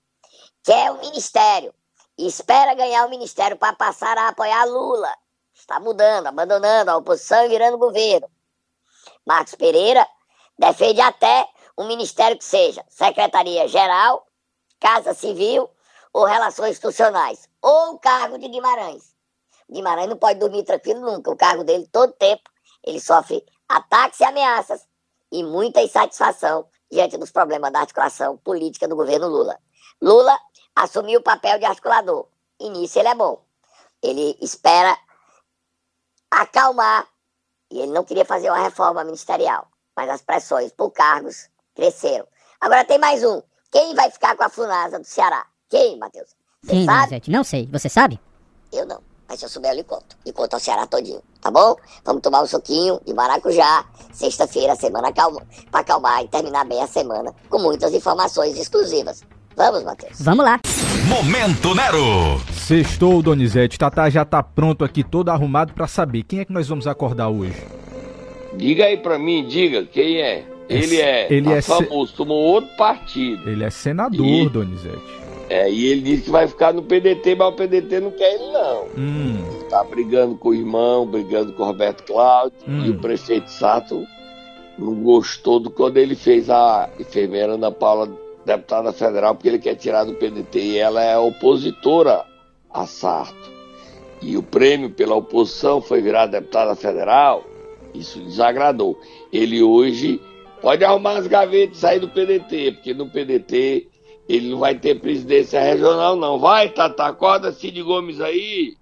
quer 0.68 0.90
o 0.90 0.98
ministério 0.98 1.72
e 2.18 2.26
espera 2.26 2.74
ganhar 2.74 3.06
o 3.06 3.08
ministério 3.08 3.56
para 3.56 3.74
passar 3.74 4.18
a 4.18 4.28
apoiar 4.28 4.66
Lula. 4.66 5.10
Está 5.54 5.80
mudando, 5.80 6.26
abandonando 6.26 6.90
a 6.90 6.96
oposição 6.98 7.42
e 7.46 7.48
virando 7.48 7.78
governo. 7.78 8.30
Marcos 9.26 9.54
Pereira 9.54 10.06
defende 10.58 11.00
até 11.00 11.48
um 11.78 11.86
ministério 11.86 12.36
que 12.36 12.44
seja 12.44 12.84
Secretaria-Geral, 12.86 14.26
Casa 14.78 15.14
Civil 15.14 15.70
ou 16.12 16.26
Relações 16.26 16.72
Institucionais, 16.72 17.48
ou 17.62 17.94
o 17.94 17.98
cargo 17.98 18.36
de 18.36 18.46
Guimarães. 18.48 19.14
Guimarães 19.70 20.10
não 20.10 20.18
pode 20.18 20.38
dormir 20.38 20.64
tranquilo 20.64 21.00
nunca, 21.00 21.30
o 21.30 21.36
cargo 21.36 21.64
dele 21.64 21.88
todo 21.90 22.12
tempo 22.12 22.42
ele 22.84 23.00
sofre 23.00 23.42
ataques 23.66 24.20
e 24.20 24.24
ameaças 24.24 24.86
e 25.32 25.42
muita 25.42 25.80
insatisfação 25.80 26.68
diante 26.90 27.16
dos 27.16 27.30
problemas 27.30 27.72
da 27.72 27.80
articulação 27.80 28.36
política 28.36 28.86
do 28.86 28.96
governo 28.96 29.28
Lula. 29.28 29.58
Lula 30.00 30.38
assumiu 30.82 31.20
o 31.20 31.22
papel 31.22 31.58
de 31.58 31.64
articulador. 31.64 32.26
E 32.60 32.69
nisso 32.70 32.98
ele 32.98 33.08
é 33.08 33.14
bom. 33.14 33.42
Ele 34.02 34.36
espera 34.40 34.96
acalmar. 36.30 37.06
E 37.70 37.80
ele 37.80 37.92
não 37.92 38.04
queria 38.04 38.25
fazer 38.25 38.50
uma 38.50 38.62
reforma 38.62 39.04
ministerial. 39.04 39.68
Mas 39.97 40.08
as 40.08 40.23
pressões 40.23 40.73
por 40.73 40.90
cargos 40.90 41.49
cresceram. 41.75 42.26
Agora 42.61 42.85
tem 42.85 42.99
mais 42.99 43.23
um. 43.23 43.42
Quem 43.70 43.94
vai 43.94 44.11
ficar 44.11 44.37
com 44.37 44.44
a 44.44 44.49
Funasa 44.49 44.99
do 44.99 45.04
Ceará? 45.04 45.47
Quem, 45.68 45.99
Matheus? 45.99 46.35
Quem, 46.66 46.85
sabe? 46.85 47.23
Não 47.28 47.44
sei. 47.44 47.68
Você 47.70 47.88
sabe? 47.88 48.20
Eu 48.73 48.87
não. 48.87 49.02
Mas 49.28 49.40
se 49.40 49.44
eu 49.44 49.49
souber, 49.50 49.73
eu 49.73 49.76
lhe 49.76 49.85
conto. 49.85 50.16
E 50.25 50.32
conto 50.32 50.54
ao 50.54 50.61
Ceará 50.61 50.87
todinho, 50.87 51.23
tá 51.40 51.50
bom? 51.50 51.76
Vamos 52.02 52.23
tomar 52.23 52.42
um 52.42 52.47
suquinho 52.47 52.99
de 53.04 53.12
maracujá. 53.12 53.85
Sexta-feira, 54.12 54.75
semana 54.75 55.12
calma, 55.12 55.47
pra 55.70 55.80
acalmar 55.80 56.25
e 56.25 56.28
terminar 56.28 56.64
bem 56.64 56.82
a 56.82 56.87
semana 56.87 57.35
com 57.50 57.58
muitas 57.58 57.92
informações 57.92 58.56
exclusivas. 58.56 59.23
Vamos, 59.58 59.82
Matheus. 59.84 60.22
Vamos 60.22 60.44
lá. 60.44 60.60
Momento 61.08 61.74
Nero. 61.74 62.38
Sextou, 62.52 63.20
Donizete. 63.22 63.78
Tatá 63.78 64.08
já 64.08 64.24
tá 64.24 64.42
pronto 64.42 64.84
aqui, 64.84 65.02
todo 65.02 65.30
arrumado 65.30 65.72
para 65.74 65.86
saber 65.86 66.22
quem 66.22 66.38
é 66.40 66.44
que 66.44 66.52
nós 66.52 66.68
vamos 66.68 66.86
acordar 66.86 67.28
hoje. 67.28 67.56
Diga 68.56 68.84
aí 68.86 68.96
pra 68.96 69.18
mim, 69.18 69.46
diga, 69.46 69.84
quem 69.84 70.18
é? 70.22 70.44
Ele 70.68 71.00
é, 71.00 71.26
ele 71.32 71.48
tá 71.48 71.56
é 71.56 71.62
famoso, 71.62 72.14
tomou 72.14 72.36
outro 72.38 72.70
partido. 72.76 73.48
Ele 73.48 73.64
é 73.64 73.70
senador, 73.70 74.24
E- 74.26 74.48
Donizete. 74.48 75.18
É, 75.50 75.70
e 75.70 75.86
ele 75.86 76.02
disse 76.02 76.22
que 76.24 76.30
vai 76.30 76.46
ficar 76.46 76.74
no 76.74 76.82
PDT, 76.82 77.34
mas 77.34 77.48
o 77.48 77.52
PDT 77.56 78.00
não 78.00 78.10
quer 78.10 78.34
ele, 78.34 78.52
não. 78.52 78.84
Hum, 78.98 79.44
Tá 79.70 79.82
brigando 79.82 80.36
com 80.36 80.50
o 80.50 80.54
irmão, 80.54 81.06
brigando 81.06 81.52
com 81.54 81.62
o 81.62 81.66
Roberto 81.66 82.04
Cláudio. 82.04 82.58
Hum. 82.68 82.84
E 82.84 82.90
o 82.90 82.98
prefeito 82.98 83.50
Sato 83.50 84.04
não 84.78 84.94
gostou 84.96 85.58
do 85.58 85.70
quando 85.70 85.96
ele 85.96 86.14
fez 86.14 86.50
a 86.50 86.90
enfermeira 87.00 87.54
Ana 87.54 87.72
Paula 87.72 88.10
deputada 88.49 88.93
federal, 88.93 89.35
porque 89.35 89.49
ele 89.49 89.59
quer 89.59 89.75
tirar 89.75 90.05
do 90.05 90.14
PDT. 90.14 90.59
E 90.59 90.78
ela 90.78 91.02
é 91.02 91.17
opositora 91.19 92.25
a 92.73 92.87
Sarto. 92.87 93.59
E 94.21 94.37
o 94.37 94.43
prêmio 94.43 94.90
pela 94.90 95.14
oposição 95.14 95.81
foi 95.81 96.00
virar 96.00 96.26
deputada 96.26 96.75
federal. 96.75 97.45
Isso 97.95 98.19
desagradou. 98.21 98.99
Ele 99.33 99.62
hoje 99.62 100.21
pode 100.61 100.85
arrumar 100.85 101.19
as 101.19 101.26
gavetas 101.26 101.76
e 101.76 101.81
sair 101.81 102.00
do 102.00 102.09
PDT, 102.09 102.73
porque 102.73 102.95
no 102.95 103.09
PDT 103.09 103.87
ele 104.28 104.50
não 104.50 104.59
vai 104.59 104.75
ter 104.75 105.00
presidência 105.00 105.61
regional, 105.61 106.17
não. 106.17 106.38
Vai, 106.38 106.71
Tata, 106.71 107.05
acorda 107.05 107.52
Cid 107.52 107.83
Gomes 107.83 108.21
aí. 108.21 108.75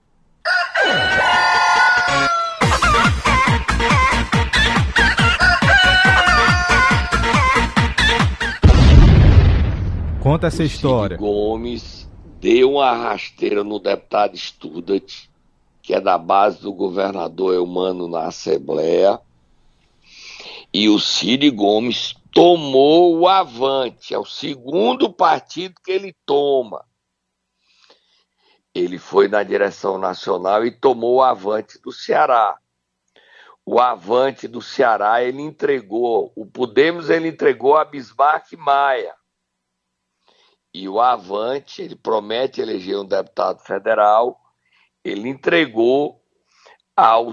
Conta 10.26 10.48
essa 10.48 10.64
O 10.64 10.66
história. 10.66 11.16
Cid 11.16 11.24
Gomes 11.24 12.10
deu 12.40 12.72
uma 12.72 12.92
rasteira 12.92 13.62
no 13.62 13.78
deputado 13.78 14.36
Studat, 14.36 15.30
que 15.80 15.94
é 15.94 16.00
da 16.00 16.18
base 16.18 16.60
do 16.60 16.72
governador 16.72 17.54
Eumano 17.54 18.08
na 18.08 18.24
Assembleia, 18.24 19.20
e 20.74 20.88
o 20.88 20.98
Cid 20.98 21.48
Gomes 21.52 22.12
tomou 22.32 23.16
o 23.16 23.28
avante, 23.28 24.12
é 24.12 24.18
o 24.18 24.24
segundo 24.24 25.12
partido 25.12 25.76
que 25.84 25.92
ele 25.92 26.12
toma. 26.26 26.84
Ele 28.74 28.98
foi 28.98 29.28
na 29.28 29.44
direção 29.44 29.96
nacional 29.96 30.66
e 30.66 30.72
tomou 30.72 31.14
o 31.14 31.22
avante 31.22 31.80
do 31.80 31.92
Ceará. 31.92 32.58
O 33.64 33.78
avante 33.78 34.48
do 34.48 34.60
Ceará 34.60 35.22
ele 35.22 35.40
entregou, 35.40 36.32
o 36.34 36.44
Podemos 36.44 37.10
ele 37.10 37.28
entregou 37.28 37.76
a 37.76 37.84
Bismarck 37.84 38.52
Maia. 38.58 39.14
E 40.78 40.86
o 40.90 41.00
avante, 41.00 41.80
ele 41.80 41.96
promete 41.96 42.60
eleger 42.60 42.98
um 42.98 43.04
deputado 43.06 43.60
federal, 43.60 44.38
ele 45.02 45.26
entregou 45.26 46.22
ao 46.94 47.32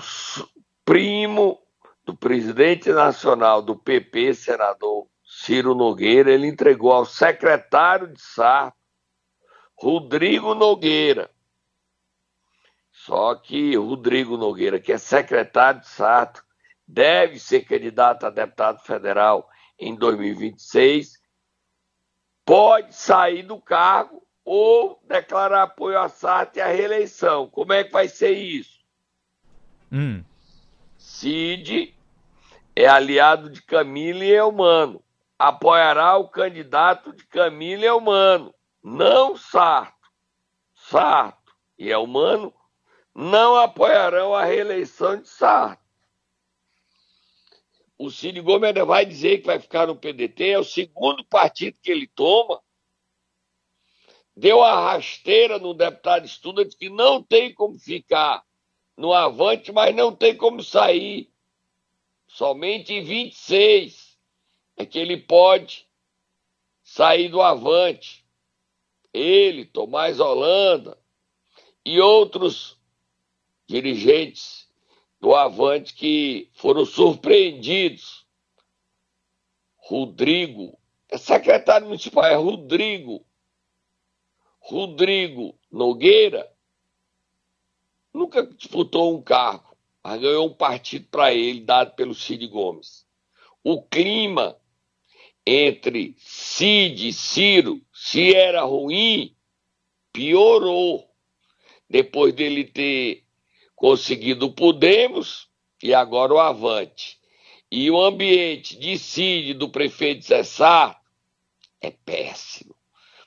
primo 0.86 1.62
do 2.06 2.16
presidente 2.16 2.90
nacional 2.94 3.62
do 3.62 3.76
PP, 3.76 4.34
senador 4.34 5.10
Ciro 5.26 5.76
Nogueira, 5.76 6.32
ele 6.32 6.48
entregou 6.48 6.94
ao 6.94 7.06
secretário 7.06 8.08
de 8.14 8.22
Sarto, 8.22 8.78
Rodrigo 9.76 10.56
Nogueira. 10.56 11.30
Só 12.94 13.36
que 13.36 13.76
Rodrigo 13.76 14.38
Nogueira, 14.38 14.80
que 14.80 14.94
é 14.94 14.98
secretário 14.98 15.82
de 15.82 15.90
Sarto, 15.90 16.42
deve 16.88 17.38
ser 17.38 17.66
candidato 17.66 18.26
a 18.26 18.30
deputado 18.30 18.80
federal 18.84 19.50
em 19.78 19.94
2026, 19.94 21.22
pode 22.46 22.94
sair 22.96 23.44
do 23.44 23.60
cargo 23.60 24.24
ou 24.46 25.02
declarar 25.08 25.64
apoio 25.64 26.00
a 26.00 26.10
Sarto 26.10 26.58
e 26.58 26.62
a 26.62 26.68
reeleição. 26.68 27.48
Como 27.48 27.74
é 27.74 27.84
que 27.84 27.92
vai 27.92 28.08
ser 28.08 28.32
isso? 28.32 28.80
Hum. 29.92 30.24
Cid 30.98 31.96
é 32.76 32.88
aliado 32.88 33.50
de 33.50 33.62
Camila 33.62 34.24
e 34.24 34.32
Elmano. 34.32 35.04
Apoiará 35.38 36.18
o 36.18 36.28
candidato 36.28 37.14
de 37.14 37.26
Camila 37.26 37.84
e 37.84 37.88
Elmano, 37.88 38.54
não 38.82 39.36
Sarto. 39.36 40.10
Sarto 40.74 41.54
e 41.78 41.90
Elmano 41.92 42.54
não 43.14 43.56
apoiarão 43.56 44.34
a 44.34 44.44
reeleição 44.44 45.18
de 45.18 45.28
Sarto. 45.28 45.83
O 48.04 48.12
Cid 48.12 48.42
Gomes 48.42 48.74
vai 48.86 49.06
dizer 49.06 49.38
que 49.40 49.48
vai 49.48 49.58
ficar 49.62 49.88
no 49.88 49.96
PDT, 49.96 50.50
é 50.50 50.60
o 50.60 50.64
segundo 50.66 51.24
partido 51.24 51.80
que 51.82 51.90
ele 51.90 52.06
toma. 52.06 52.62
Deu 54.36 54.62
a 54.62 54.92
rasteira 54.92 55.58
no 55.58 55.74
deputado 55.74 56.26
estudante 56.26 56.76
que 56.76 56.90
não 56.90 57.24
tem 57.24 57.54
como 57.54 57.80
ficar 57.80 58.44
no 58.98 59.14
avante, 59.14 59.72
mas 59.72 59.96
não 59.96 60.14
tem 60.14 60.36
como 60.36 60.62
sair. 60.62 61.32
Somente 62.28 62.94
em 62.94 63.06
26 63.06 64.20
é 64.76 64.86
que 64.86 65.00
ele 65.00 65.16
pode 65.16 65.88
sair 66.84 67.30
do 67.30 67.42
avante. 67.42 68.26
Ele, 69.14 69.64
Tomás 69.64 70.20
Holanda 70.20 71.00
e 71.86 72.02
outros 72.02 72.78
dirigentes 73.66 74.63
do 75.24 75.34
avante 75.34 75.94
que 75.94 76.50
foram 76.54 76.86
surpreendidos. 76.86 78.28
Rodrigo, 79.78 80.78
é 81.10 81.18
secretário 81.18 81.88
municipal, 81.88 82.26
é 82.26 82.36
Rodrigo. 82.36 83.26
Rodrigo 84.60 85.58
Nogueira 85.72 86.54
nunca 88.14 88.46
disputou 88.46 89.18
um 89.18 89.22
cargo, 89.22 89.78
mas 90.04 90.20
ganhou 90.20 90.48
um 90.48 90.54
partido 90.54 91.08
para 91.10 91.34
ele, 91.34 91.62
dado 91.62 91.96
pelo 91.96 92.14
Cid 92.14 92.46
Gomes. 92.48 93.08
O 93.64 93.82
clima 93.82 94.60
entre 95.48 96.18
Cid 96.18 97.08
e 97.08 97.14
Ciro, 97.14 97.82
se 97.94 98.36
era 98.36 98.64
ruim, 98.64 99.34
piorou. 100.12 101.10
Depois 101.90 102.34
dele 102.34 102.66
ter 102.66 103.23
conseguido 103.84 104.46
o 104.46 104.54
Podemos 104.54 105.50
e 105.84 105.94
agora 105.94 106.34
o 106.34 106.40
Avante. 106.40 107.20
E 107.70 107.92
o 107.92 108.02
ambiente 108.02 108.80
de 108.80 108.98
Cid, 108.98 109.56
do 109.56 109.68
prefeito 109.68 110.24
Cessar, 110.24 111.02
é 111.82 111.92
péssimo. 111.92 112.74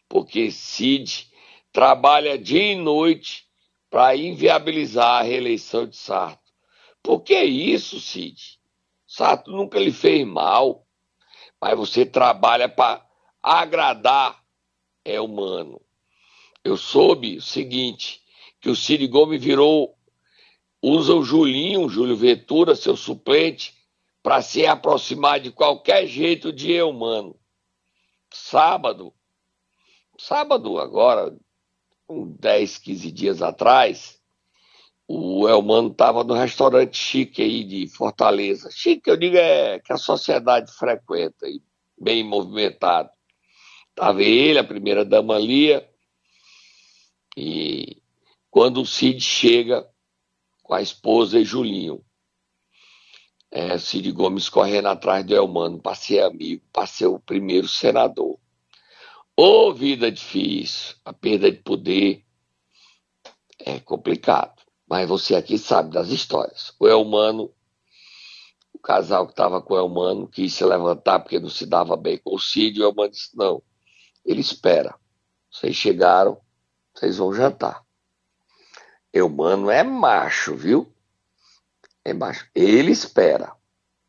Porque 0.08 0.50
Cid 0.50 1.30
trabalha 1.70 2.38
dia 2.38 2.72
e 2.72 2.74
noite 2.74 3.44
para 3.90 4.16
inviabilizar 4.16 5.20
a 5.20 5.22
reeleição 5.22 5.86
de 5.86 5.94
Sarto. 5.94 6.50
Por 7.02 7.20
que 7.20 7.38
isso, 7.38 8.00
Cid? 8.00 8.58
Sarto 9.06 9.50
nunca 9.50 9.78
lhe 9.78 9.92
fez 9.92 10.26
mal, 10.26 10.86
mas 11.60 11.76
você 11.76 12.06
trabalha 12.06 12.66
para 12.66 13.06
agradar 13.42 14.42
é 15.04 15.20
humano. 15.20 15.82
Eu 16.64 16.78
soube 16.78 17.36
o 17.36 17.42
seguinte, 17.42 18.22
que 18.58 18.70
o 18.70 18.74
Cid 18.74 19.06
Gomes 19.06 19.44
virou, 19.44 19.95
usa 20.88 21.14
o 21.14 21.24
Julinho, 21.24 21.88
Júlio 21.88 22.16
Ventura, 22.16 22.76
seu 22.76 22.96
suplente, 22.96 23.74
para 24.22 24.40
se 24.40 24.64
aproximar 24.64 25.40
de 25.40 25.50
qualquer 25.50 26.06
jeito 26.06 26.52
de 26.52 26.70
eu, 26.70 26.90
humano. 26.90 27.36
Sábado, 28.32 29.12
sábado 30.16 30.78
agora, 30.78 31.36
uns 32.08 32.36
10, 32.38 32.78
15 32.78 33.10
dias 33.10 33.42
atrás, 33.42 34.20
o 35.08 35.48
Elmano 35.48 35.90
estava 35.90 36.22
no 36.22 36.34
restaurante 36.34 36.96
chique 36.96 37.42
aí 37.42 37.64
de 37.64 37.88
Fortaleza. 37.88 38.70
Chique, 38.70 39.10
eu 39.10 39.16
digo, 39.16 39.36
é 39.36 39.80
que 39.80 39.92
a 39.92 39.96
sociedade 39.96 40.72
frequenta 40.72 41.48
e 41.48 41.60
bem 42.00 42.22
movimentado. 42.22 43.10
Estava 43.90 44.22
ele, 44.22 44.58
a 44.60 44.64
primeira 44.64 45.04
dama 45.04 45.36
Lia, 45.36 45.88
e 47.36 48.00
quando 48.50 48.82
o 48.82 48.86
Cid 48.86 49.20
chega 49.20 49.88
com 50.66 50.74
a 50.74 50.82
esposa 50.82 51.38
e 51.38 51.44
Julinho, 51.44 52.04
é, 53.52 53.78
Cid 53.78 54.10
Gomes 54.10 54.48
correndo 54.48 54.88
atrás 54.88 55.24
do 55.24 55.34
Elmano 55.34 55.80
para 55.80 55.94
ser 55.94 56.24
amigo, 56.24 56.64
para 56.72 56.88
ser 56.88 57.06
o 57.06 57.20
primeiro 57.20 57.68
senador. 57.68 58.36
Ô, 59.36 59.68
oh, 59.68 59.72
vida 59.72 60.10
difícil, 60.10 60.96
a 61.04 61.12
perda 61.12 61.52
de 61.52 61.58
poder 61.58 62.24
é 63.60 63.78
complicado. 63.78 64.60
Mas 64.88 65.08
você 65.08 65.36
aqui 65.36 65.56
sabe 65.56 65.92
das 65.92 66.08
histórias. 66.08 66.74
O 66.80 66.88
Elmano, 66.88 67.52
o 68.72 68.78
casal 68.80 69.24
que 69.26 69.32
estava 69.32 69.62
com 69.62 69.74
o 69.74 69.78
Elmano, 69.78 70.26
quis 70.26 70.52
se 70.52 70.64
levantar 70.64 71.20
porque 71.20 71.38
não 71.38 71.48
se 71.48 71.64
dava 71.64 71.96
bem 71.96 72.18
com 72.18 72.34
o 72.34 72.40
Cid. 72.40 72.80
O 72.80 72.84
Elmano 72.84 73.10
disse: 73.10 73.36
Não, 73.36 73.62
ele 74.24 74.40
espera. 74.40 74.96
Vocês 75.50 75.76
chegaram, 75.76 76.40
vocês 76.92 77.18
vão 77.18 77.32
jantar. 77.32 77.85
Elmano 79.16 79.70
é 79.70 79.82
macho, 79.82 80.54
viu? 80.54 80.92
É 82.04 82.12
macho. 82.12 82.46
Ele 82.54 82.92
espera. 82.92 83.52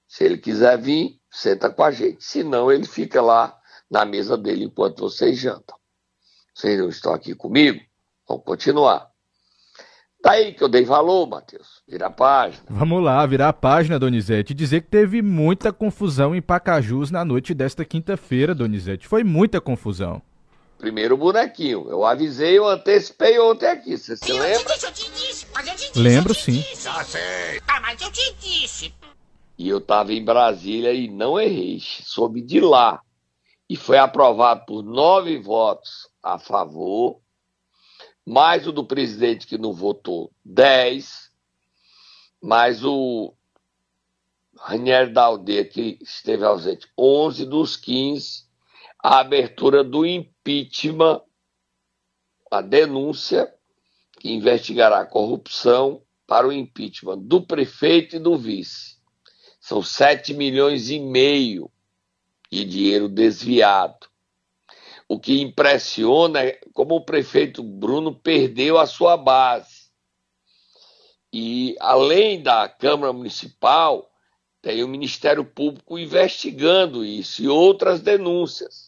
Se 0.07 0.23
ele 0.23 0.37
quiser 0.37 0.77
vir, 0.77 1.19
senta 1.31 1.69
com 1.69 1.83
a 1.83 1.91
gente. 1.91 2.23
Se 2.23 2.43
não, 2.43 2.71
ele 2.71 2.85
fica 2.85 3.21
lá 3.21 3.57
na 3.89 4.05
mesa 4.05 4.37
dele 4.37 4.65
enquanto 4.65 4.99
vocês 4.99 5.37
jantam. 5.39 5.77
Vocês 6.53 6.79
não 6.79 6.89
estão 6.89 7.13
aqui 7.13 7.33
comigo? 7.35 7.79
Vamos 8.27 8.43
continuar. 8.43 9.09
Daí 10.21 10.53
que 10.53 10.63
eu 10.63 10.67
dei 10.67 10.83
valor, 10.83 11.27
Matheus. 11.27 11.81
Vira 11.87 12.07
a 12.07 12.09
página. 12.09 12.63
Vamos 12.69 13.01
lá, 13.01 13.25
virar 13.25 13.49
a 13.49 13.53
página, 13.53 13.99
Donizete. 13.99 14.53
Dizer 14.53 14.81
que 14.81 14.89
teve 14.89 15.21
muita 15.21 15.71
confusão 15.71 16.35
em 16.35 16.41
Pacajus 16.41 17.11
na 17.11 17.23
noite 17.23 17.53
desta 17.53 17.85
quinta-feira, 17.85 18.53
Donizete. 18.53 19.07
Foi 19.07 19.23
muita 19.23 19.61
confusão. 19.61 20.21
Primeiro 20.77 21.17
bonequinho. 21.17 21.87
Eu 21.89 22.05
avisei, 22.05 22.57
eu 22.57 22.67
antecipei 22.67 23.39
ontem 23.39 23.67
aqui. 23.67 23.97
Você 23.97 24.15
se 24.15 24.31
lembra? 24.31 24.73
Eu 24.73 24.77
te 24.77 24.77
disse, 24.77 24.85
eu 24.85 24.91
te 24.91 25.11
disse, 25.11 25.47
mas 25.53 25.67
eu 25.67 25.75
te 25.75 25.87
disse. 25.87 25.99
Lembro 25.99 26.33
sim. 26.33 26.63
Já 26.75 27.03
sei. 27.03 27.61
Ah, 27.67 27.79
mas 27.81 28.01
eu 28.01 28.11
te 28.11 28.33
disse. 28.39 28.93
E 29.57 29.67
eu 29.67 29.79
estava 29.79 30.13
em 30.13 30.23
Brasília 30.23 30.93
e 30.93 31.07
não 31.07 31.39
errei. 31.39 31.79
Soube 31.81 32.41
de 32.41 32.59
lá 32.59 33.01
e 33.69 33.75
foi 33.75 33.97
aprovado 33.97 34.65
por 34.65 34.83
nove 34.83 35.37
votos 35.39 36.09
a 36.23 36.39
favor, 36.39 37.19
mais 38.25 38.67
o 38.67 38.71
do 38.71 38.85
presidente 38.85 39.47
que 39.47 39.57
não 39.57 39.73
votou, 39.73 40.31
dez, 40.43 41.31
mais 42.41 42.83
o 42.83 43.33
Ranieri 44.57 45.11
da 45.11 45.23
Aldeia, 45.23 45.65
que 45.65 45.97
esteve 46.01 46.43
ausente, 46.43 46.87
onze 46.97 47.45
dos 47.45 47.75
quinze, 47.75 48.46
a 49.09 49.19
abertura 49.21 49.85
do 49.85 50.05
impeachment, 50.05 51.21
a 52.51 52.59
denúncia 52.59 53.49
que 54.19 54.29
investigará 54.29 54.99
a 54.99 55.05
corrupção 55.05 56.03
para 56.27 56.45
o 56.45 56.51
impeachment 56.51 57.19
do 57.19 57.41
prefeito 57.41 58.17
e 58.17 58.19
do 58.19 58.37
vice. 58.37 58.97
São 59.61 59.81
sete 59.81 60.33
milhões 60.33 60.89
e 60.89 60.99
meio 60.99 61.71
de 62.51 62.65
dinheiro 62.65 63.07
desviado. 63.07 64.07
o 65.07 65.17
que 65.17 65.39
impressiona 65.41 66.43
é 66.43 66.59
como 66.73 66.95
o 66.95 67.05
prefeito 67.05 67.63
Bruno 67.63 68.13
perdeu 68.13 68.77
a 68.77 68.85
sua 68.85 69.15
base. 69.15 69.89
E 71.31 71.77
além 71.79 72.43
da 72.43 72.67
Câmara 72.67 73.13
Municipal, 73.13 74.11
tem 74.61 74.83
o 74.83 74.87
Ministério 74.87 75.45
Público 75.45 75.97
investigando 75.97 77.05
isso 77.05 77.41
e 77.41 77.47
outras 77.47 78.01
denúncias. 78.01 78.86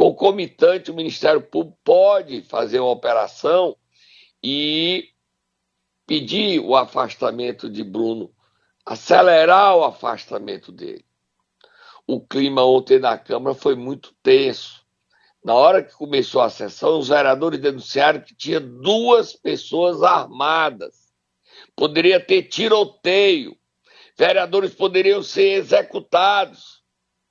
Concomitante, 0.00 0.90
o 0.90 0.94
Ministério 0.94 1.42
Público 1.42 1.78
pode 1.84 2.40
fazer 2.40 2.80
uma 2.80 2.88
operação 2.88 3.76
e 4.42 5.10
pedir 6.06 6.58
o 6.58 6.74
afastamento 6.74 7.68
de 7.68 7.84
Bruno, 7.84 8.34
acelerar 8.86 9.76
o 9.76 9.84
afastamento 9.84 10.72
dele. 10.72 11.04
O 12.06 12.18
clima 12.18 12.64
ontem 12.64 12.98
na 12.98 13.18
Câmara 13.18 13.54
foi 13.54 13.74
muito 13.74 14.14
tenso. 14.22 14.82
Na 15.44 15.52
hora 15.52 15.82
que 15.82 15.92
começou 15.92 16.40
a 16.40 16.48
sessão, 16.48 16.98
os 16.98 17.08
vereadores 17.08 17.60
denunciaram 17.60 18.22
que 18.22 18.34
tinha 18.34 18.58
duas 18.58 19.34
pessoas 19.34 20.02
armadas. 20.02 21.12
Poderia 21.76 22.18
ter 22.18 22.44
tiroteio. 22.44 23.54
Vereadores 24.16 24.74
poderiam 24.74 25.22
ser 25.22 25.58
executados 25.58 26.79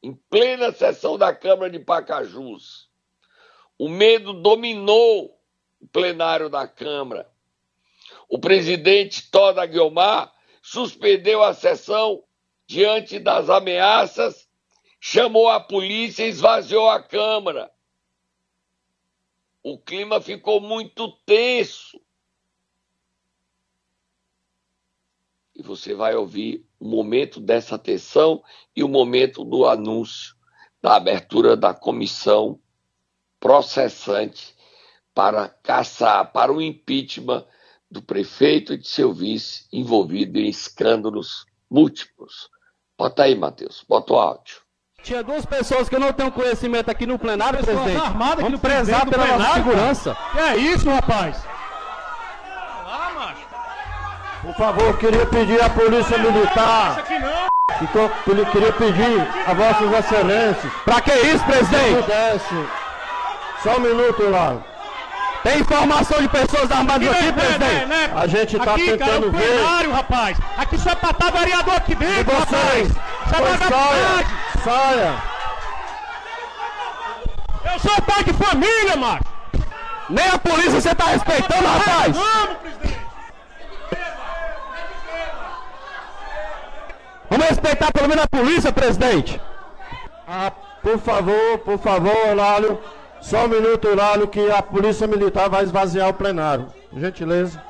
em 0.02 0.14
plena 0.14 0.72
sessão 0.72 1.18
da 1.18 1.34
Câmara 1.34 1.70
de 1.70 1.80
Pacajus. 1.80 2.90
O 3.78 3.90
medo 3.90 4.34
dominou 4.34 5.40
o 5.82 5.88
plenário 5.88 6.50
da 6.50 6.68
Câmara 6.68 7.30
o 8.30 8.38
presidente 8.38 9.30
Toda 9.32 9.66
Guiomar 9.66 10.32
suspendeu 10.62 11.44
a 11.44 11.54
sessão 11.54 12.24
diante 12.68 13.18
das 13.18 13.50
ameaças, 13.50 14.48
chamou 15.02 15.50
a 15.50 15.60
polícia 15.60 16.24
e 16.24 16.30
esvaziou 16.30 16.88
a 16.88 17.02
Câmara. 17.02 17.72
O 19.64 19.80
clima 19.80 20.22
ficou 20.22 20.62
muito 20.62 21.12
tenso. 21.26 22.00
E 25.60 25.62
você 25.62 25.94
vai 25.94 26.16
ouvir 26.16 26.66
o 26.80 26.88
momento 26.88 27.42
dessa 27.42 27.78
tensão 27.78 28.42
e 28.74 28.82
o 28.82 28.88
momento 28.88 29.44
do 29.44 29.68
anúncio 29.68 30.34
da 30.82 30.96
abertura 30.96 31.58
da 31.58 31.74
comissão 31.74 32.58
processante 33.42 34.56
para 35.14 35.50
caçar, 35.50 36.32
para 36.32 36.54
o 36.54 36.62
impeachment 36.62 37.46
do 37.92 38.02
prefeito 38.02 38.72
e 38.72 38.78
de 38.78 38.88
seu 38.88 39.12
vice 39.12 39.68
envolvido 39.74 40.40
em 40.40 40.48
escândalos 40.48 41.46
múltiplos. 41.70 42.50
Bota 42.98 43.24
aí, 43.24 43.36
Matheus, 43.36 43.84
bota 43.86 44.14
o 44.14 44.18
áudio. 44.18 44.62
Tinha 45.04 45.22
duas 45.22 45.46
pessoas 45.46 45.90
que 45.90 45.96
eu 45.96 46.00
não 46.00 46.14
tenho 46.14 46.32
conhecimento 46.32 46.90
aqui 46.90 47.06
no 47.06 47.20
plenário, 47.20 47.60
pessoas 47.60 47.82
presidente. 47.82 48.06
Armadas 48.06 48.44
Vamos 48.46 48.62
prezar 48.62 49.10
pela 49.10 49.26
plenário, 49.26 49.44
nossa 49.44 49.54
segurança. 49.56 50.18
Que 50.32 50.40
é 50.40 50.56
isso, 50.56 50.90
rapaz? 50.90 51.59
Por 54.42 54.56
favor, 54.56 54.98
queria 54.98 55.26
pedir 55.26 55.62
à 55.62 55.70
Polícia 55.70 56.18
Militar. 56.18 57.00
Aqui. 57.00 57.20
Que 57.80 58.46
queria 58.52 58.74
pedir 58.74 59.28
a 59.48 59.54
Vossas 59.54 60.06
Excelências. 60.06 60.74
Pra 60.86 61.02
que 61.02 61.12
isso, 61.12 61.44
presidente? 61.46 62.06
Só 63.64 63.76
um 63.78 63.80
minuto, 63.80 64.30
lá. 64.30 64.58
Tem 65.44 65.60
informação 65.60 66.22
de 66.22 66.28
pessoas 66.28 66.70
armadas 66.72 67.08
aqui, 67.10 67.26
né, 67.26 67.32
presidente? 67.32 67.86
né, 67.86 68.08
né? 68.08 68.12
A 68.16 68.28
gente 68.28 68.58
tá 68.58 68.74
aqui, 68.74 68.98
cara, 68.98 69.12
é 69.12 69.16
tentando 69.16 69.28
o 69.28 69.32
ver. 69.32 69.42
plenário, 69.42 69.92
rapaz. 69.94 70.38
Aqui 70.58 70.78
só 70.78 70.90
é 70.92 70.96
pra 70.96 71.10
estar 71.12 71.32
vereador 71.32 71.76
aqui 71.76 71.92
E 71.94 71.96
dentro, 71.96 72.34
rapaz. 72.38 72.50
vocês? 72.50 72.88
Isso 72.90 73.36
é 73.36 73.42
vagabundagem. 73.42 74.26
saia, 74.64 74.74
saia. 74.88 75.14
Eu 77.74 77.80
sou 77.80 78.02
pai 78.02 78.24
de 78.24 78.34
família, 78.34 78.96
macho. 78.98 79.24
Nem 80.10 80.28
a 80.28 80.38
polícia 80.40 80.82
você 80.82 80.96
tá 80.96 81.06
respeitando, 81.06 81.66
rapaz? 81.68 82.16
Vamos, 82.18 82.58
presidente. 82.58 82.99
Vamos 87.30 87.48
respeitar 87.48 87.92
pelo 87.92 88.10
menos 88.10 88.24
a 88.24 88.28
polícia, 88.28 88.72
presidente. 88.72 89.40
Ah, 90.28 90.52
por 90.82 90.98
favor, 90.98 91.60
por 91.60 91.78
favor, 91.78 92.16
Olálio. 92.32 92.80
Só 93.22 93.46
um 93.46 93.50
minuto, 93.50 93.88
Olálio, 93.88 94.28
que 94.28 94.50
a 94.50 94.62
Polícia 94.62 95.06
Militar 95.06 95.50
vai 95.50 95.64
esvaziar 95.64 96.10
o 96.10 96.14
plenário. 96.14 96.68
Gentileza. 96.96 97.62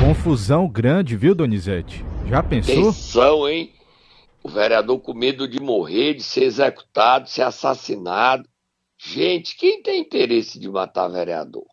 Confusão 0.00 0.66
grande, 0.66 1.16
viu, 1.16 1.34
Donizete? 1.34 2.04
Já 2.26 2.42
pensou? 2.42 2.86
Tensão, 2.86 3.48
hein? 3.48 3.72
O 4.42 4.48
vereador 4.48 4.98
com 5.00 5.12
medo 5.12 5.46
de 5.46 5.60
morrer, 5.60 6.14
de 6.14 6.22
ser 6.22 6.44
executado, 6.44 7.24
de 7.24 7.30
ser 7.30 7.42
assassinado. 7.42 8.48
Gente, 8.96 9.56
quem 9.56 9.82
tem 9.82 10.00
interesse 10.00 10.58
de 10.58 10.68
matar 10.68 11.08
vereador? 11.08 11.66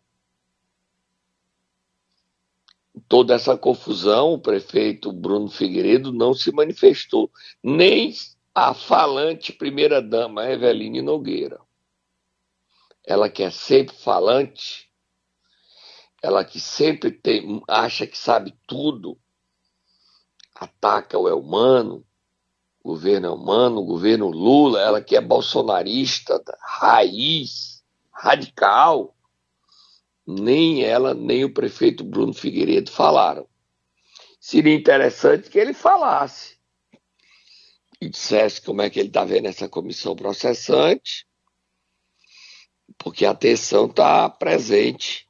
Toda 3.08 3.34
essa 3.34 3.56
confusão, 3.56 4.34
o 4.34 4.38
prefeito 4.38 5.10
Bruno 5.12 5.48
Figueiredo 5.48 6.12
não 6.12 6.34
se 6.34 6.52
manifestou, 6.52 7.30
nem 7.62 8.12
a 8.54 8.74
falante 8.74 9.52
primeira-dama 9.52 10.50
Eveline 10.50 11.00
Nogueira. 11.00 11.58
Ela 13.04 13.30
que 13.30 13.42
é 13.42 13.50
sempre 13.50 13.96
falante, 13.96 14.90
ela 16.22 16.44
que 16.44 16.60
sempre 16.60 17.10
tem, 17.10 17.62
acha 17.66 18.06
que 18.06 18.16
sabe 18.16 18.54
tudo, 18.66 19.18
ataca 20.54 21.18
o 21.18 21.28
Elmano, 21.28 22.04
o 22.84 22.90
governo 22.90 23.28
Elmano, 23.28 23.80
o 23.80 23.86
governo 23.86 24.28
Lula, 24.28 24.80
ela 24.80 25.00
que 25.00 25.16
é 25.16 25.20
bolsonarista, 25.20 26.42
raiz, 26.60 27.82
radical, 28.12 29.16
nem 30.26 30.84
ela, 30.84 31.14
nem 31.14 31.44
o 31.44 31.52
prefeito 31.52 32.04
Bruno 32.04 32.32
Figueiredo 32.32 32.90
falaram. 32.90 33.46
Seria 34.40 34.74
interessante 34.74 35.50
que 35.50 35.58
ele 35.58 35.72
falasse 35.72 36.56
e 38.00 38.08
dissesse 38.08 38.60
como 38.60 38.82
é 38.82 38.90
que 38.90 38.98
ele 38.98 39.08
está 39.08 39.24
vendo 39.24 39.46
essa 39.46 39.68
comissão 39.68 40.16
processante, 40.16 41.24
porque 42.98 43.24
a 43.24 43.30
atenção 43.30 43.86
está 43.86 44.28
presente 44.28 45.28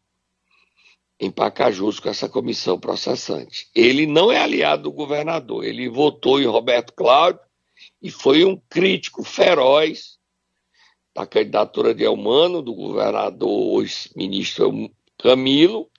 em 1.21 1.31
Pacajus 1.31 2.01
com 2.01 2.09
essa 2.09 2.29
comissão 2.29 2.81
processante. 2.81 3.69
Ele 3.75 4.07
não 4.07 4.33
é 4.33 4.39
aliado 4.39 4.85
do 4.85 4.93
governador, 4.93 5.65
ele 5.65 5.89
votou 5.89 6.41
em 6.41 6.47
Roberto 6.47 6.93
Cláudio 6.95 7.41
e 8.01 8.11
foi 8.11 8.45
um 8.45 8.57
crítico 8.69 9.23
feroz 9.23 10.19
da 11.15 11.27
candidatura 11.27 11.95
de 11.95 12.05
Elmano, 12.05 12.63
do 12.63 12.75
governador, 12.75 13.75
hoje 13.75 14.11
ministro 14.17 14.91
Camilo, 15.19 15.91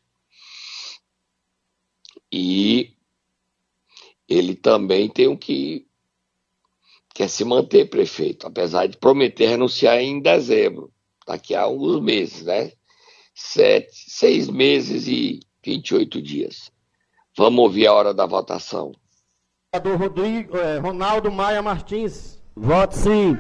e 2.32 2.94
ele 4.28 4.56
também 4.56 5.08
tem 5.08 5.28
o 5.28 5.38
que 5.38 5.86
quer 7.14 7.30
se 7.30 7.46
manter 7.46 7.90
prefeito, 7.90 8.48
apesar 8.48 8.88
de 8.88 8.98
prometer 8.98 9.48
renunciar 9.48 10.00
em 10.00 10.20
dezembro, 10.20 10.92
daqui 11.28 11.54
a 11.54 11.62
alguns 11.62 12.02
meses, 12.02 12.44
né? 12.44 12.72
Sete, 13.36 13.92
seis 13.94 14.50
meses 14.50 15.08
e 15.08 15.40
28 15.64 16.22
dias. 16.22 16.72
Vamos 17.38 17.64
ouvir 17.64 17.88
a 17.88 17.94
hora 17.94 18.14
da 18.14 18.26
votação. 18.26 18.92
Do 19.82 19.96
Rodrigo, 19.96 20.58
é, 20.58 20.78
Ronaldo 20.78 21.32
Maia 21.32 21.62
Martins. 21.62 22.40
Voto 22.56 22.96
sim. 22.96 23.36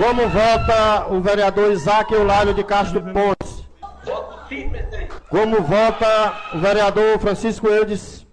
Como 0.00 0.26
vota 0.30 1.08
o 1.10 1.20
vereador 1.20 1.70
Isaac 1.72 2.10
Eulálio 2.14 2.54
de 2.54 2.64
Castro 2.64 3.02
Pontes? 3.02 3.68
Como 5.28 5.60
vota 5.60 6.40
o 6.54 6.58
vereador 6.58 7.18
Francisco 7.18 7.68
Eudes? 7.68 8.26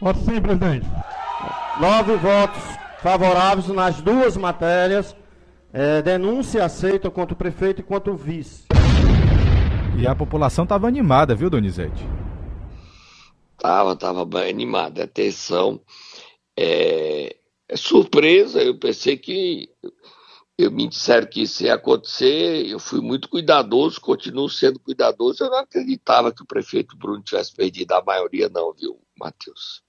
Voto 0.00 0.20
sim, 0.20 0.40
presidente. 0.40 0.86
Nove 1.80 2.14
votos 2.18 2.62
favoráveis 3.02 3.66
nas 3.66 4.00
duas 4.00 4.36
matérias. 4.36 5.16
É, 5.72 6.00
denúncia 6.00 6.64
aceita 6.64 7.10
contra 7.10 7.34
o 7.34 7.36
prefeito 7.36 7.80
e 7.80 7.84
contra 7.84 8.12
o 8.12 8.16
vice. 8.16 8.66
E 9.98 10.06
a 10.06 10.14
população 10.14 10.62
estava 10.62 10.86
animada, 10.86 11.34
viu, 11.34 11.50
Donizete? 11.50 12.06
Tava, 13.58 13.96
tava 13.96 14.24
bem 14.24 14.50
animada. 14.50 15.02
Atenção. 15.02 15.80
É, 16.56 17.09
é 17.70 17.76
surpresa, 17.76 18.60
eu 18.60 18.76
pensei 18.76 19.16
que 19.16 19.70
eu 20.58 20.72
me 20.72 20.88
disseram 20.88 21.28
que 21.28 21.42
isso 21.42 21.62
ia 21.62 21.74
acontecer, 21.74 22.66
eu 22.66 22.80
fui 22.80 23.00
muito 23.00 23.28
cuidadoso, 23.28 24.00
continuo 24.00 24.48
sendo 24.48 24.80
cuidadoso. 24.80 25.44
Eu 25.44 25.50
não 25.50 25.58
acreditava 25.58 26.32
que 26.32 26.42
o 26.42 26.46
prefeito 26.46 26.96
Bruno 26.96 27.22
tivesse 27.22 27.54
perdido 27.54 27.92
a 27.92 28.02
maioria, 28.02 28.48
não, 28.48 28.72
viu, 28.72 28.98
Matheus? 29.16 29.82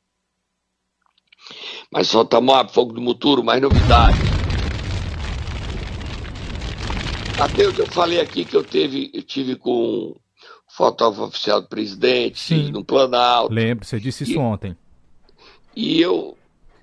Mas 1.91 2.07
só 2.07 2.23
tomar 2.23 2.69
fogo 2.69 2.93
do 2.93 3.01
muturo, 3.01 3.43
mais 3.43 3.59
novidade. 3.59 4.15
Matheus, 7.39 7.79
eu 7.79 7.87
falei 7.87 8.21
aqui 8.21 8.45
que 8.45 8.55
eu, 8.55 8.63
teve, 8.63 9.09
eu 9.11 9.23
tive 9.23 9.55
com 9.55 10.11
o 10.11 10.17
fotógrafo 10.69 11.23
oficial 11.23 11.59
do 11.61 11.67
presidente, 11.67 12.39
Sim. 12.39 12.71
no 12.71 12.85
Planalto. 12.85 13.51
Lembro, 13.51 13.83
você 13.85 13.99
disse 13.99 14.23
isso 14.23 14.33
E- 14.33 14.37
ontem. 14.37 14.77
E 15.75 15.99
eu 15.99 16.37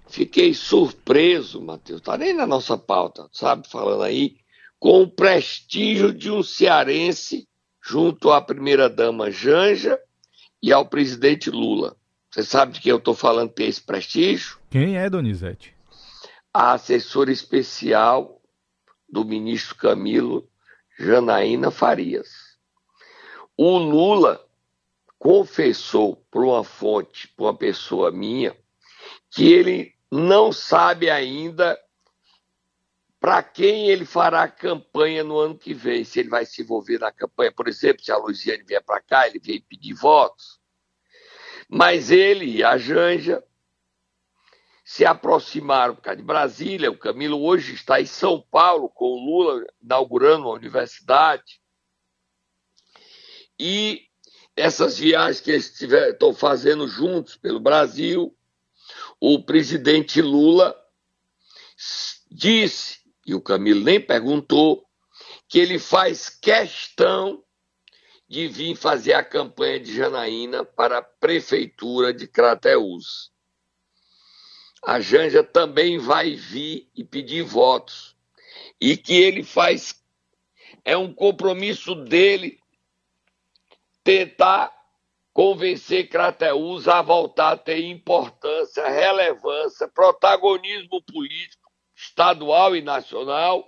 fiquei 0.08 0.54
surpreso, 0.54 1.60
Matheus, 1.60 2.00
tá 2.00 2.16
nem 2.16 2.32
na 2.32 2.46
nossa 2.46 2.76
pauta, 2.76 3.28
sabe, 3.32 3.68
falando 3.68 4.02
aí, 4.02 4.36
com 4.78 5.02
o 5.02 5.10
prestígio 5.10 6.12
de 6.12 6.30
um 6.30 6.42
cearense 6.42 7.48
junto 7.82 8.30
à 8.30 8.40
primeira-dama 8.40 9.30
Janja 9.30 9.98
e 10.62 10.72
ao 10.72 10.86
presidente 10.86 11.50
Lula. 11.50 11.96
Você 12.30 12.42
sabe 12.42 12.72
de 12.72 12.80
quem 12.80 12.90
eu 12.90 12.98
estou 12.98 13.14
falando 13.14 13.50
ter 13.50 13.64
esse 13.64 13.80
prestígio? 13.80 14.58
Quem 14.70 14.98
é 14.98 15.08
Donizete? 15.08 15.74
A 16.52 16.72
assessora 16.72 17.32
especial 17.32 18.40
do 19.08 19.24
ministro 19.24 19.74
Camilo, 19.76 20.48
Janaína 20.98 21.70
Farias. 21.70 22.28
O 23.56 23.78
Lula 23.78 24.44
confessou 25.18 26.16
para 26.30 26.42
uma 26.42 26.62
fonte, 26.62 27.28
para 27.28 27.46
uma 27.46 27.54
pessoa 27.54 28.10
minha, 28.10 28.56
que 29.30 29.50
ele 29.52 29.97
não 30.10 30.52
sabe 30.52 31.10
ainda 31.10 31.78
para 33.20 33.42
quem 33.42 33.88
ele 33.88 34.04
fará 34.04 34.48
campanha 34.48 35.24
no 35.24 35.38
ano 35.38 35.58
que 35.58 35.74
vem, 35.74 36.04
se 36.04 36.20
ele 36.20 36.28
vai 36.28 36.46
se 36.46 36.62
envolver 36.62 36.98
na 36.98 37.10
campanha, 37.10 37.50
por 37.50 37.66
exemplo, 37.66 38.02
se 38.02 38.12
a 38.12 38.16
Luiziane 38.16 38.62
vier 38.62 38.82
para 38.82 39.00
cá, 39.00 39.26
ele 39.26 39.40
vem 39.40 39.60
pedir 39.60 39.92
votos. 39.92 40.60
Mas 41.68 42.10
ele 42.10 42.46
e 42.46 42.64
a 42.64 42.78
Janja 42.78 43.42
se 44.84 45.04
aproximaram 45.04 45.94
por 45.94 46.00
causa 46.00 46.16
de 46.16 46.22
Brasília. 46.22 46.90
O 46.90 46.96
Camilo 46.96 47.44
hoje 47.44 47.74
está 47.74 48.00
em 48.00 48.06
São 48.06 48.40
Paulo 48.40 48.88
com 48.88 49.04
o 49.04 49.18
Lula 49.18 49.66
inaugurando 49.82 50.46
uma 50.46 50.54
universidade. 50.54 51.60
E 53.58 54.08
essas 54.56 54.96
viagens 54.98 55.40
que 55.40 55.50
eles 55.50 55.78
estão 55.78 56.32
fazendo 56.32 56.86
juntos 56.88 57.36
pelo 57.36 57.60
Brasil, 57.60 58.34
o 59.20 59.42
presidente 59.42 60.22
Lula 60.22 60.76
disse 62.30 62.98
e 63.26 63.34
o 63.34 63.42
Camilo 63.42 63.84
nem 63.84 64.00
perguntou, 64.00 64.86
que 65.48 65.58
ele 65.58 65.78
faz 65.78 66.30
questão 66.30 67.44
de 68.26 68.48
vir 68.48 68.74
fazer 68.74 69.12
a 69.12 69.24
campanha 69.24 69.80
de 69.80 69.94
Janaína 69.94 70.64
para 70.64 70.98
a 70.98 71.02
prefeitura 71.02 72.12
de 72.12 72.26
Crateús. 72.26 73.30
A 74.82 75.00
Janja 75.00 75.42
também 75.42 75.98
vai 75.98 76.34
vir 76.34 76.90
e 76.94 77.04
pedir 77.04 77.42
votos. 77.42 78.16
E 78.80 78.96
que 78.96 79.14
ele 79.14 79.42
faz 79.42 80.02
é 80.84 80.96
um 80.96 81.12
compromisso 81.12 81.94
dele 81.94 82.58
tentar 84.02 84.72
convencer 85.38 86.08
Crateús 86.08 86.88
a 86.88 87.00
voltar 87.00 87.52
a 87.52 87.56
ter 87.56 87.84
importância, 87.84 88.88
relevância, 88.88 89.86
protagonismo 89.86 91.00
político 91.00 91.70
estadual 91.94 92.74
e 92.74 92.82
nacional, 92.82 93.64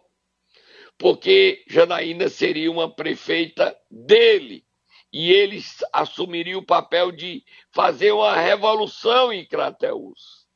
porque 0.98 1.64
Janaína 1.68 2.28
seria 2.28 2.72
uma 2.72 2.92
prefeita 2.92 3.80
dele 3.88 4.66
e 5.12 5.30
ele 5.30 5.62
assumiria 5.92 6.58
o 6.58 6.66
papel 6.66 7.12
de 7.12 7.44
fazer 7.70 8.10
uma 8.10 8.34
revolução 8.34 9.32
em 9.32 9.46
Crateús. 9.46 10.48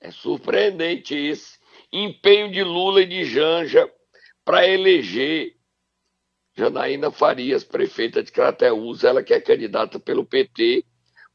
É 0.00 0.10
surpreendente 0.10 1.14
esse 1.14 1.60
empenho 1.92 2.50
de 2.50 2.64
Lula 2.64 3.02
e 3.02 3.06
de 3.06 3.24
Janja 3.24 3.88
para 4.44 4.66
eleger 4.66 5.55
Janaína 6.56 7.10
Farias, 7.10 7.62
prefeita 7.62 8.22
de 8.22 8.32
Crateús, 8.32 9.04
ela 9.04 9.22
que 9.22 9.34
é 9.34 9.40
candidata 9.40 10.00
pelo 10.00 10.24
PT, 10.24 10.84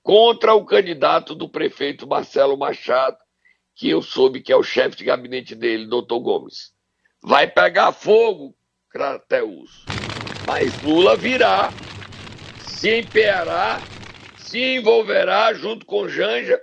contra 0.02 0.56
o 0.56 0.66
candidato 0.66 1.36
do 1.36 1.48
prefeito 1.48 2.08
Marcelo 2.08 2.58
Machado, 2.58 3.18
que 3.76 3.90
eu 3.90 4.02
soube 4.02 4.42
que 4.42 4.52
é 4.52 4.56
o 4.56 4.64
chefe 4.64 4.98
de 4.98 5.04
gabinete 5.04 5.54
dele, 5.54 5.86
doutor 5.86 6.20
Gomes. 6.20 6.74
Vai 7.22 7.48
pegar 7.48 7.92
fogo, 7.92 8.56
Crateus. 8.90 9.86
Mas 10.48 10.82
Lula 10.82 11.16
virá, 11.16 11.70
se 12.68 13.00
empenhará, 13.00 13.80
se 14.40 14.60
envolverá 14.60 15.54
junto 15.54 15.86
com 15.86 16.10
Janja 16.10 16.60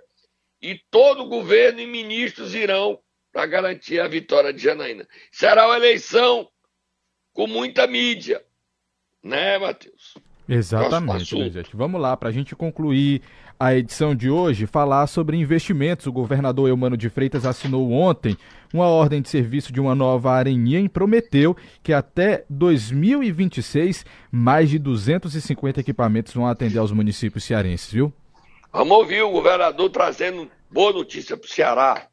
e 0.61 0.75
todo 0.91 1.23
o 1.23 1.29
governo 1.29 1.79
e 1.81 1.87
ministros 1.87 2.57
irão 2.57 2.99
para 3.33 3.47
garantir 3.47 4.01
a 4.01 4.09
vitória 4.09 4.53
de 4.53 4.61
Janaína. 4.61 5.07
Será 5.31 5.67
uma 5.67 5.77
eleição 5.77 6.51
com 7.33 7.47
muita 7.47 7.87
mídia, 7.87 8.45
né, 9.23 9.59
Matheus? 9.59 10.15
Exatamente, 10.49 11.37
Presidente. 11.37 11.71
Vamos 11.75 12.01
lá, 12.01 12.17
para 12.17 12.31
a 12.31 12.33
gente 12.33 12.57
concluir 12.57 13.21
a 13.61 13.75
edição 13.75 14.15
de 14.15 14.31
hoje, 14.31 14.67
falar 14.67 15.07
sobre 15.07 15.37
investimentos. 15.37 16.07
O 16.07 16.13
governador 16.13 16.69
Eumano 16.69 16.97
de 16.97 17.11
Freitas 17.11 17.45
assinou 17.45 17.91
ontem 17.93 18.37
uma 18.73 18.87
ordem 18.87 19.21
de 19.21 19.29
serviço 19.29 19.73
de 19.73 19.81
uma 19.81 19.95
nova 19.95 20.33
areninha 20.33 20.81
e 20.81 20.89
prometeu 20.89 21.55
que 21.83 21.93
até 21.93 22.45
2026 22.49 24.07
mais 24.31 24.71
de 24.71 24.79
250 24.79 25.81
equipamentos 25.81 26.33
vão 26.33 26.47
atender 26.47 26.79
aos 26.79 26.93
municípios 26.93 27.45
cearenses, 27.45 27.93
viu? 27.93 28.13
Vamos 28.73 28.97
ouvir 28.97 29.23
o 29.23 29.31
governador 29.31 29.91
trazendo 29.91 30.49
boa 30.71 30.93
notícia 30.93 31.37
para 31.37 31.47
o 31.47 31.51
Ceará. 31.51 32.07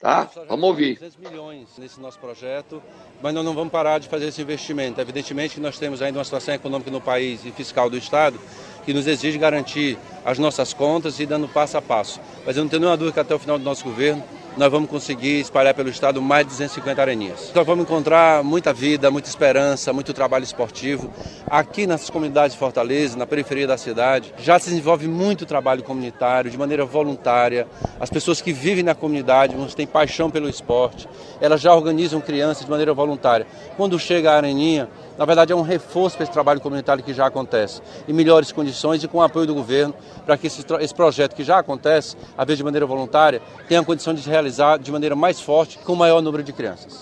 Tá? 0.00 0.30
Vamos 0.48 0.64
ouvir. 0.64 0.94
200 0.94 1.16
milhões 1.16 1.68
nesse 1.76 2.00
nosso 2.00 2.20
projeto, 2.20 2.80
mas 3.20 3.34
nós 3.34 3.44
não 3.44 3.52
vamos 3.52 3.72
parar 3.72 3.98
de 3.98 4.08
fazer 4.08 4.28
esse 4.28 4.40
investimento. 4.40 5.00
Evidentemente 5.00 5.54
que 5.54 5.60
nós 5.60 5.76
temos 5.76 6.00
ainda 6.00 6.18
uma 6.18 6.24
situação 6.24 6.54
econômica 6.54 6.88
no 6.88 7.00
país 7.00 7.44
e 7.44 7.50
fiscal 7.50 7.90
do 7.90 7.96
Estado 7.96 8.38
que 8.84 8.94
nos 8.94 9.06
exige 9.06 9.36
garantir 9.36 9.98
as 10.24 10.38
nossas 10.38 10.72
contas 10.72 11.18
e 11.18 11.26
dando 11.26 11.48
passo 11.48 11.76
a 11.76 11.82
passo. 11.82 12.20
Mas 12.46 12.56
eu 12.56 12.62
não 12.62 12.70
tenho 12.70 12.80
nenhuma 12.80 12.96
dúvida 12.96 13.12
que 13.14 13.20
até 13.20 13.34
o 13.34 13.38
final 13.38 13.58
do 13.58 13.64
nosso 13.64 13.84
governo 13.84 14.22
nós 14.58 14.72
vamos 14.72 14.90
conseguir 14.90 15.38
espalhar 15.38 15.72
pelo 15.72 15.88
estado 15.88 16.20
mais 16.20 16.44
de 16.44 16.50
250 16.50 17.00
areninhas. 17.00 17.52
Nós 17.54 17.64
vamos 17.64 17.84
encontrar 17.84 18.42
muita 18.42 18.72
vida, 18.72 19.08
muita 19.08 19.28
esperança, 19.28 19.92
muito 19.92 20.12
trabalho 20.12 20.42
esportivo. 20.42 21.10
Aqui 21.46 21.86
nas 21.86 22.10
comunidades 22.10 22.54
de 22.54 22.58
Fortaleza, 22.58 23.16
na 23.16 23.24
periferia 23.24 23.68
da 23.68 23.78
cidade, 23.78 24.34
já 24.38 24.58
se 24.58 24.70
desenvolve 24.70 25.06
muito 25.06 25.46
trabalho 25.46 25.84
comunitário, 25.84 26.50
de 26.50 26.58
maneira 26.58 26.84
voluntária. 26.84 27.68
As 28.00 28.10
pessoas 28.10 28.40
que 28.40 28.52
vivem 28.52 28.82
na 28.82 28.96
comunidade, 28.96 29.54
uns 29.54 29.76
têm 29.76 29.86
paixão 29.86 30.28
pelo 30.28 30.48
esporte, 30.48 31.08
elas 31.40 31.60
já 31.60 31.72
organizam 31.72 32.20
crianças 32.20 32.64
de 32.64 32.70
maneira 32.70 32.92
voluntária. 32.92 33.46
Quando 33.76 33.96
chega 33.96 34.32
a 34.32 34.36
areninha, 34.36 34.88
na 35.18 35.24
verdade 35.24 35.52
é 35.52 35.56
um 35.56 35.62
reforço 35.62 36.16
para 36.16 36.24
esse 36.24 36.32
trabalho 36.32 36.60
comunitário 36.60 37.02
que 37.02 37.12
já 37.12 37.26
acontece, 37.26 37.82
em 38.06 38.12
melhores 38.12 38.52
condições 38.52 39.02
e 39.02 39.08
com 39.08 39.18
o 39.18 39.22
apoio 39.22 39.46
do 39.46 39.54
governo, 39.54 39.92
para 40.24 40.38
que 40.38 40.46
esse, 40.46 40.64
esse 40.80 40.94
projeto 40.94 41.34
que 41.34 41.42
já 41.42 41.58
acontece, 41.58 42.16
a 42.36 42.44
vez 42.44 42.56
de 42.56 42.64
maneira 42.64 42.86
voluntária, 42.86 43.42
tenha 43.68 43.80
a 43.80 43.84
condição 43.84 44.14
de 44.14 44.22
se 44.22 44.30
realizar 44.30 44.78
de 44.78 44.92
maneira 44.92 45.16
mais 45.16 45.40
forte, 45.40 45.76
com 45.80 45.94
o 45.94 45.96
maior 45.96 46.22
número 46.22 46.44
de 46.44 46.52
crianças. 46.52 46.96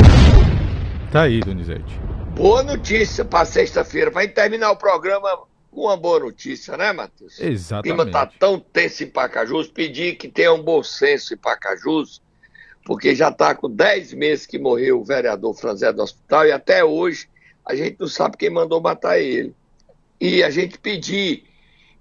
Tá 1.13 1.23
aí, 1.23 1.41
Donizete. 1.41 2.01
Boa 2.35 2.63
notícia 2.63 3.25
para 3.25 3.45
sexta-feira, 3.45 4.11
para 4.11 4.27
terminar 4.29 4.71
o 4.71 4.77
programa 4.77 5.29
com 5.71 5.83
uma 5.83 5.97
boa 5.97 6.21
notícia, 6.21 6.75
né, 6.75 6.93
Matheus? 6.93 7.39
Exatamente. 7.39 7.93
O 7.93 7.97
clima 7.97 8.11
tá 8.11 8.31
tão 8.39 8.59
tenso 8.59 9.05
em 9.05 9.11
Pacajus, 9.11 9.69
pedir 9.69 10.17
que 10.17 10.27
tenha 10.27 10.55
um 10.55 10.63
bom 10.63 10.83
senso 10.83 11.35
em 11.35 11.37
Pacajus, 11.37 12.23
porque 12.83 13.15
já 13.15 13.29
está 13.29 13.55
com 13.55 13.71
10 13.71 14.15
meses 14.15 14.47
que 14.47 14.59
morreu 14.59 15.01
o 15.01 15.05
vereador 15.05 15.53
Franzé 15.55 15.93
do 15.93 16.03
hospital 16.03 16.47
e 16.47 16.53
até 16.53 16.83
hoje 16.83 17.29
a 17.67 17.75
gente 17.75 17.97
não 17.99 18.07
sabe 18.07 18.37
quem 18.37 18.49
mandou 18.49 18.81
matar 18.81 19.19
ele. 19.19 19.55
E 20.21 20.43
a 20.45 20.51
gente 20.51 20.79
pedir 20.79 21.45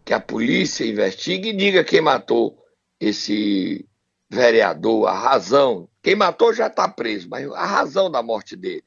que 0.06 0.14
a 0.14 0.20
polícia 0.20 0.86
investigue 0.86 1.50
e 1.50 1.56
diga 1.56 1.84
quem 1.84 2.02
matou 2.02 2.64
esse 3.00 3.84
vereador, 4.30 5.08
a 5.08 5.14
razão. 5.14 5.90
Quem 6.04 6.16
matou 6.16 6.54
já 6.54 6.68
está 6.68 6.88
preso, 6.88 7.28
mas 7.28 7.50
a 7.52 7.66
razão 7.66 8.12
da 8.12 8.22
morte 8.22 8.56
dele 8.56 8.84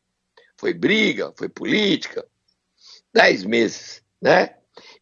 foi 0.56 0.72
briga, 0.72 1.32
foi 1.36 1.48
política. 1.48 2.24
Dez 3.12 3.44
meses, 3.44 4.02
né? 4.22 4.54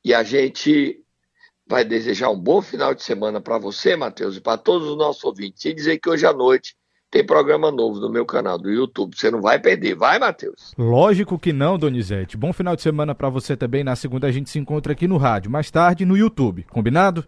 E 0.02 0.14
a 0.14 0.22
gente 0.22 1.02
vai 1.66 1.84
desejar 1.84 2.30
um 2.30 2.38
bom 2.38 2.62
final 2.62 2.94
de 2.94 3.02
semana 3.02 3.40
para 3.40 3.58
você, 3.58 3.96
Matheus, 3.96 4.36
e 4.36 4.40
para 4.40 4.56
todos 4.56 4.88
os 4.88 4.96
nossos 4.96 5.22
ouvintes. 5.24 5.64
E 5.66 5.74
dizer 5.74 5.98
que 5.98 6.08
hoje 6.08 6.24
à 6.24 6.32
noite 6.32 6.74
tem 7.16 7.24
programa 7.24 7.72
novo 7.72 7.98
no 7.98 8.10
meu 8.10 8.26
canal 8.26 8.58
do 8.58 8.70
YouTube. 8.70 9.16
Você 9.16 9.30
não 9.30 9.40
vai 9.40 9.58
perder, 9.58 9.94
vai, 9.94 10.18
Matheus? 10.18 10.74
Lógico 10.76 11.38
que 11.38 11.50
não, 11.50 11.78
Donizete. 11.78 12.36
Bom 12.36 12.52
final 12.52 12.76
de 12.76 12.82
semana 12.82 13.14
para 13.14 13.30
você 13.30 13.56
também. 13.56 13.82
Na 13.82 13.96
segunda 13.96 14.26
a 14.26 14.30
gente 14.30 14.50
se 14.50 14.58
encontra 14.58 14.92
aqui 14.92 15.08
no 15.08 15.16
rádio, 15.16 15.50
mais 15.50 15.70
tarde 15.70 16.04
no 16.04 16.14
YouTube. 16.14 16.64
Combinado? 16.64 17.24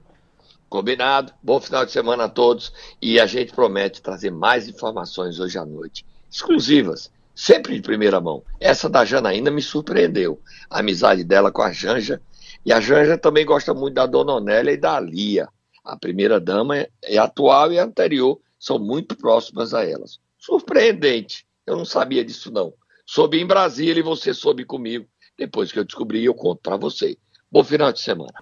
Combinado. 0.68 1.32
Bom 1.42 1.58
final 1.58 1.86
de 1.86 1.92
semana 1.92 2.24
a 2.24 2.28
todos. 2.28 2.70
E 3.00 3.18
a 3.18 3.24
gente 3.24 3.54
promete 3.54 4.02
trazer 4.02 4.30
mais 4.30 4.68
informações 4.68 5.40
hoje 5.40 5.56
à 5.56 5.64
noite, 5.64 6.04
exclusivas, 6.30 7.10
sempre 7.34 7.74
de 7.74 7.80
primeira 7.80 8.20
mão. 8.20 8.42
Essa 8.60 8.90
da 8.90 9.06
Janaína 9.06 9.50
me 9.50 9.62
surpreendeu. 9.62 10.38
A 10.68 10.80
amizade 10.80 11.24
dela 11.24 11.50
com 11.50 11.62
a 11.62 11.72
Janja. 11.72 12.20
E 12.66 12.74
a 12.74 12.78
Janja 12.78 13.16
também 13.16 13.46
gosta 13.46 13.72
muito 13.72 13.94
da 13.94 14.04
Dona 14.04 14.34
Onélia 14.34 14.72
e 14.72 14.76
da 14.76 15.00
Lia. 15.00 15.48
A 15.82 15.96
primeira 15.96 16.38
dama 16.38 16.76
é 16.76 17.16
atual 17.16 17.72
e 17.72 17.78
anterior 17.78 18.38
são 18.58 18.78
muito 18.78 19.16
próximas 19.16 19.74
a 19.74 19.84
elas. 19.84 20.18
Surpreendente, 20.38 21.46
eu 21.66 21.76
não 21.76 21.84
sabia 21.84 22.24
disso 22.24 22.50
não. 22.50 22.72
Soube 23.06 23.40
em 23.40 23.46
Brasília 23.46 24.00
e 24.00 24.02
você 24.02 24.34
soube 24.34 24.64
comigo. 24.64 25.06
Depois 25.36 25.72
que 25.72 25.78
eu 25.78 25.84
descobri, 25.84 26.24
eu 26.24 26.34
conto 26.34 26.60
para 26.62 26.76
você. 26.76 27.16
Bom 27.50 27.64
final 27.64 27.92
de 27.92 28.00
semana. 28.00 28.32